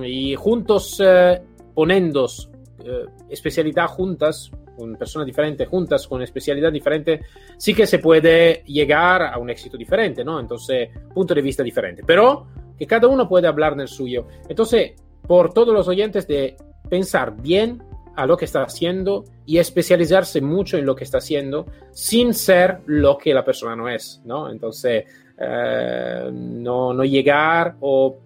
y 0.05 0.35
juntos 0.35 1.01
uh, 1.01 1.39
poniendo 1.75 2.25
uh, 2.25 3.29
especialidad 3.29 3.87
juntas, 3.87 4.51
con 4.77 4.97
personas 4.97 5.27
diferentes 5.27 5.69
juntas, 5.69 6.07
con 6.07 6.23
especialidad 6.23 6.73
diferente, 6.73 7.21
sí 7.57 7.75
que 7.75 7.87
se 7.87 7.99
puede 7.99 8.63
llegar 8.67 9.23
a 9.23 9.39
un 9.39 9.51
éxito 9.51 9.77
diferente, 9.77 10.25
¿no? 10.25 10.41
Entonces, 10.41 10.89
punto 11.15 11.35
de 11.35 11.43
vista 11.43 11.63
diferente. 11.63 12.03
Pero 12.05 12.47
que 12.79 12.87
cada 12.87 13.07
uno 13.07 13.29
puede 13.29 13.47
hablar 13.47 13.75
en 13.75 13.81
el 13.81 13.89
suyo. 13.89 14.27
Entonces, 14.49 14.93
por 15.27 15.53
todos 15.53 15.73
los 15.73 15.89
oyentes 15.89 16.27
de 16.27 16.57
pensar 16.89 17.37
bien 17.37 17.83
a 18.17 18.27
lo 18.27 18.37
que 18.37 18.45
está 18.45 18.63
haciendo 18.63 19.25
y 19.47 19.59
especializarse 19.59 20.41
mucho 20.41 20.77
en 20.77 20.87
lo 20.87 20.95
que 20.95 21.05
está 21.05 21.19
haciendo 21.19 21.67
sin 21.93 22.35
ser 22.35 22.81
lo 22.87 23.19
que 23.19 23.35
la 23.35 23.45
persona 23.45 23.75
no 23.75 23.89
es, 23.89 24.21
¿no? 24.25 24.51
Entonces, 24.51 25.05
eh, 25.47 26.31
no, 26.33 26.93
no, 26.93 27.05
llegar 27.05 27.77
o 27.81 28.19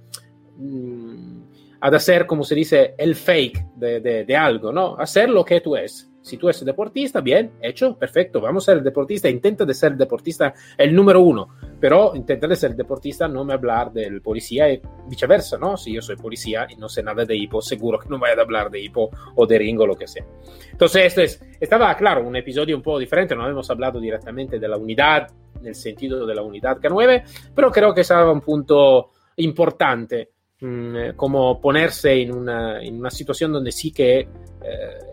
mm, 0.57 1.39
hacer, 1.81 2.27
como 2.27 2.45
se 2.45 2.55
dice, 2.55 2.95
el 2.99 3.15
fake 3.15 3.65
de, 3.77 4.37
algo, 4.37 4.73
¿no? 4.73 4.97
Hacer 4.97 5.29
lo 5.29 5.45
que 5.45 5.61
tú 5.61 5.77
es. 5.77 6.11
Si 6.21 6.37
tú 6.37 6.49
eres 6.49 6.63
deportista, 6.63 7.23
bien, 7.23 7.53
hecho, 7.63 7.97
perfecto, 7.97 8.39
vamos 8.39 8.69
a 8.69 8.75
ser 8.75 8.83
deportista, 8.83 9.31
intenta 9.31 9.65
de 9.65 9.73
ser 9.73 9.97
deportista 9.97 10.53
el 10.77 10.95
número 10.95 11.23
uno, 11.23 11.49
pero 11.81 12.15
intenta 12.15 12.47
de 12.47 12.55
ser 12.55 12.75
deportista, 12.75 13.27
no 13.27 13.45
me 13.45 13.55
hablar 13.55 13.91
del 13.93 14.21
policía 14.21 14.71
y 14.71 14.83
viceversa, 15.09 15.57
¿no? 15.57 15.79
Si 15.79 15.95
yo 15.95 16.03
soy 16.03 16.17
policía 16.17 16.67
y 16.69 16.77
no 16.77 16.89
sé 16.89 17.03
nada 17.03 17.25
de 17.25 17.35
hipo, 17.35 17.63
seguro 17.63 17.99
que 17.99 18.11
no 18.11 18.19
voy 18.19 18.29
a 18.29 18.39
hablar 18.39 18.71
de 18.71 18.81
hipo 18.81 19.09
o 19.37 19.47
de 19.47 19.59
ringo 19.59 19.87
lo 19.87 19.97
que 19.97 20.07
sea. 20.07 20.27
Entonces, 20.71 21.07
esto 21.07 21.23
es, 21.23 21.43
estaba, 21.61 21.97
claro, 21.97 22.27
un 22.27 22.37
episodio 22.37 22.77
un 22.77 22.83
poco 22.83 22.99
diferente, 22.99 23.35
no 23.35 23.49
hemos 23.49 23.71
hablado 23.71 23.99
directamente 23.99 24.59
de 24.59 24.69
la 24.69 24.77
unidad, 24.77 25.29
en 25.61 25.67
el 25.67 25.75
sentido 25.75 26.27
de 26.27 26.35
la 26.35 26.43
unidad 26.43 26.79
K9, 26.79 27.23
pero 27.55 27.71
creo 27.71 27.95
que 27.95 28.03
estaba 28.03 28.33
un 28.33 28.41
punto 28.41 29.11
importante 29.37 30.31
Mm, 30.61 30.97
eh, 30.97 31.13
como 31.15 31.61
ponerse 31.61 32.21
en 32.21 32.35
una, 32.35 32.83
en 32.83 32.99
una, 32.99 33.11
situación 33.11 33.53
donde 33.53 33.71
sí 33.71 33.93
que 33.93 34.19
eh, 34.19 34.29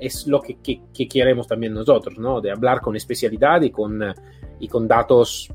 es 0.01 0.25
lo 0.25 0.41
que, 0.41 0.57
que, 0.59 0.81
que, 0.91 1.07
queremos 1.07 1.47
también 1.47 1.71
nosotros, 1.71 2.17
¿no? 2.17 2.41
De 2.41 2.49
hablar 2.49 2.81
con 2.81 2.95
especialidad 2.95 3.61
y 3.61 3.69
con, 3.69 4.01
y 4.59 4.67
con 4.67 4.87
datos 4.87 5.47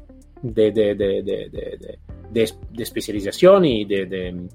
de, 0.43 0.71
de, 0.71 0.95
de, 0.95 1.99
de 2.31 2.83
especialización 2.83 3.65
y 3.65 3.85
de, 3.85 4.49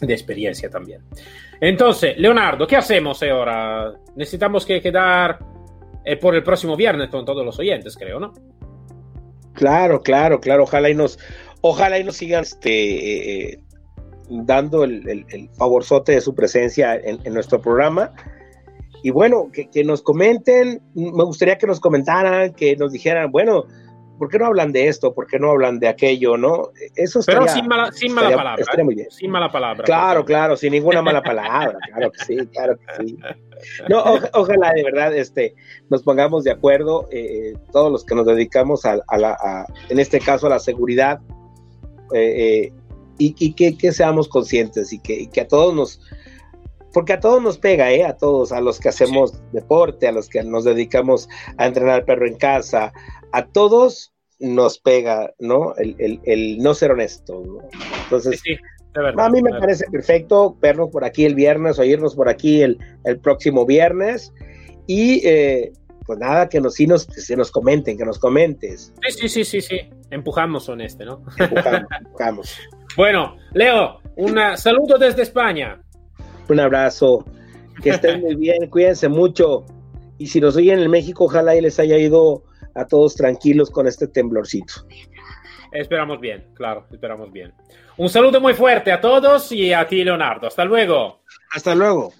experiencia 0.00 0.70
también. 0.70 1.02
Entonces, 1.60 2.16
Leonardo, 2.16 2.66
¿qué 2.66 2.76
hacemos 2.76 3.22
ahora? 3.22 3.92
Necesitamos 4.16 4.64
que 4.64 4.80
quedar 4.80 5.38
eh, 6.06 6.16
por 6.16 6.34
el 6.34 6.42
próximo 6.42 6.74
viernes 6.74 7.10
con 7.10 7.26
todos 7.26 7.44
los 7.44 7.58
oyentes, 7.58 7.98
creo, 7.98 8.18
¿no? 8.18 8.32
Claro, 9.54 10.02
claro, 10.02 10.40
claro. 10.40 10.64
Ojalá 10.64 10.90
y 10.90 10.94
nos, 10.94 11.18
ojalá 11.60 11.98
y 11.98 12.04
nos 12.04 12.16
sigan 12.16 12.42
este, 12.42 13.60
dando 14.28 14.84
el, 14.84 15.24
el, 15.28 15.48
favorzote 15.50 16.12
de 16.12 16.20
su 16.20 16.34
presencia 16.34 16.94
en, 16.96 17.32
nuestro 17.32 17.60
programa. 17.60 18.12
Y 19.02 19.10
bueno, 19.10 19.50
que, 19.52 19.84
nos 19.84 20.02
comenten, 20.02 20.80
me 20.94 21.24
gustaría 21.24 21.58
que 21.58 21.66
nos 21.66 21.80
comentaran, 21.80 22.54
que 22.54 22.74
nos 22.76 22.92
dijeran, 22.92 23.30
bueno, 23.30 23.64
¿por 24.18 24.28
qué 24.28 24.38
no 24.38 24.46
hablan 24.46 24.72
de 24.72 24.88
esto? 24.88 25.14
¿Por 25.14 25.26
qué 25.26 25.38
no 25.38 25.50
hablan 25.50 25.78
de 25.78 25.88
aquello? 25.88 26.36
¿No? 26.36 26.70
Eso 26.94 27.20
Pero 27.26 27.48
sin 27.48 27.66
mala, 27.66 27.92
sin 27.92 28.14
mala 28.14 28.36
palabra. 28.36 28.62
¿eh? 28.62 29.06
Sin 29.10 29.30
mala 29.30 29.50
palabra. 29.50 29.84
Claro, 29.84 30.24
claro, 30.24 30.56
sin 30.56 30.72
ninguna 30.72 31.02
mala 31.02 31.22
palabra. 31.22 31.78
Claro 31.92 32.12
que 32.12 32.24
sí, 32.24 32.36
claro 32.48 32.76
que 32.76 33.06
sí. 33.06 33.18
No, 33.88 34.02
ojalá 34.32 34.72
de 34.74 34.82
verdad 34.82 35.14
este, 35.14 35.54
nos 35.90 36.02
pongamos 36.02 36.44
de 36.44 36.50
acuerdo, 36.50 37.08
eh, 37.10 37.54
todos 37.72 37.90
los 37.90 38.04
que 38.04 38.14
nos 38.14 38.26
dedicamos 38.26 38.84
a, 38.84 38.96
la, 39.16 39.66
en 39.88 39.98
este 39.98 40.20
caso 40.20 40.46
a 40.46 40.50
la 40.50 40.58
seguridad, 40.58 41.20
eh, 42.12 42.72
y, 43.18 43.52
que, 43.54 43.92
seamos 43.92 44.28
conscientes 44.28 44.92
y 44.92 44.98
que, 44.98 45.40
a 45.40 45.48
todos 45.48 45.74
nos, 45.74 46.00
porque 46.92 47.12
a 47.12 47.20
todos 47.20 47.42
nos 47.42 47.58
pega, 47.58 47.92
¿eh? 47.92 48.04
A 48.04 48.16
todos, 48.16 48.52
a 48.52 48.60
los 48.60 48.80
que 48.80 48.88
hacemos 48.88 49.34
deporte, 49.52 50.08
a 50.08 50.12
los 50.12 50.28
que 50.28 50.42
nos 50.42 50.64
dedicamos 50.64 51.28
a 51.56 51.66
entrenar 51.66 52.04
perro 52.04 52.26
en 52.26 52.36
casa, 52.36 52.92
a 53.34 53.46
todos 53.46 54.12
nos 54.38 54.78
pega, 54.78 55.34
¿no? 55.40 55.74
El, 55.76 55.96
el, 55.98 56.20
el 56.24 56.58
no 56.58 56.72
ser 56.72 56.92
honesto. 56.92 57.42
¿no? 57.44 57.68
Entonces, 58.04 58.40
Sí, 58.40 58.54
sí, 58.54 58.60
de 58.94 59.02
verdad, 59.02 59.26
a 59.26 59.28
mí 59.28 59.42
me 59.42 59.52
de 59.52 59.58
parece 59.58 59.86
perfecto 59.90 60.56
vernos 60.60 60.90
por 60.90 61.04
aquí 61.04 61.24
el 61.24 61.34
viernes, 61.34 61.80
oírnos 61.80 62.14
por 62.14 62.28
aquí 62.28 62.62
el, 62.62 62.78
el 63.04 63.18
próximo 63.18 63.66
viernes. 63.66 64.32
Y 64.86 65.26
eh, 65.26 65.72
pues 66.06 66.16
nada, 66.20 66.48
que 66.48 66.60
nos, 66.60 66.74
sí 66.74 66.86
nos, 66.86 67.02
se 67.02 67.36
nos 67.36 67.50
comenten, 67.50 67.98
que 67.98 68.04
nos 68.04 68.20
comentes. 68.20 68.92
Sí, 69.08 69.12
sí, 69.22 69.28
sí, 69.28 69.44
sí, 69.44 69.60
sí. 69.60 69.80
Empujamos 70.10 70.66
con 70.66 70.80
este, 70.80 71.04
¿no? 71.04 71.20
Empujamos, 71.36 71.88
empujamos. 72.00 72.58
Bueno, 72.96 73.36
Leo, 73.52 73.98
un 74.14 74.38
saludo 74.56 74.96
desde 74.96 75.22
España. 75.22 75.82
Un 76.48 76.60
abrazo. 76.60 77.24
Que 77.82 77.90
estén 77.90 78.20
muy 78.20 78.36
bien, 78.36 78.70
cuídense 78.70 79.08
mucho. 79.08 79.64
Y 80.18 80.28
si 80.28 80.40
nos 80.40 80.54
oyen 80.54 80.78
en 80.78 80.88
México, 80.88 81.24
ojalá 81.24 81.56
y 81.56 81.60
les 81.60 81.80
haya 81.80 81.98
ido 81.98 82.44
a 82.74 82.86
todos 82.86 83.14
tranquilos 83.14 83.70
con 83.70 83.86
este 83.86 84.08
temblorcito. 84.08 84.74
Esperamos 85.72 86.20
bien, 86.20 86.46
claro, 86.54 86.86
esperamos 86.92 87.32
bien. 87.32 87.52
Un 87.96 88.08
saludo 88.08 88.40
muy 88.40 88.54
fuerte 88.54 88.92
a 88.92 89.00
todos 89.00 89.50
y 89.52 89.72
a 89.72 89.86
ti, 89.86 90.04
Leonardo. 90.04 90.46
Hasta 90.46 90.64
luego. 90.64 91.22
Hasta 91.52 91.74
luego. 91.74 92.12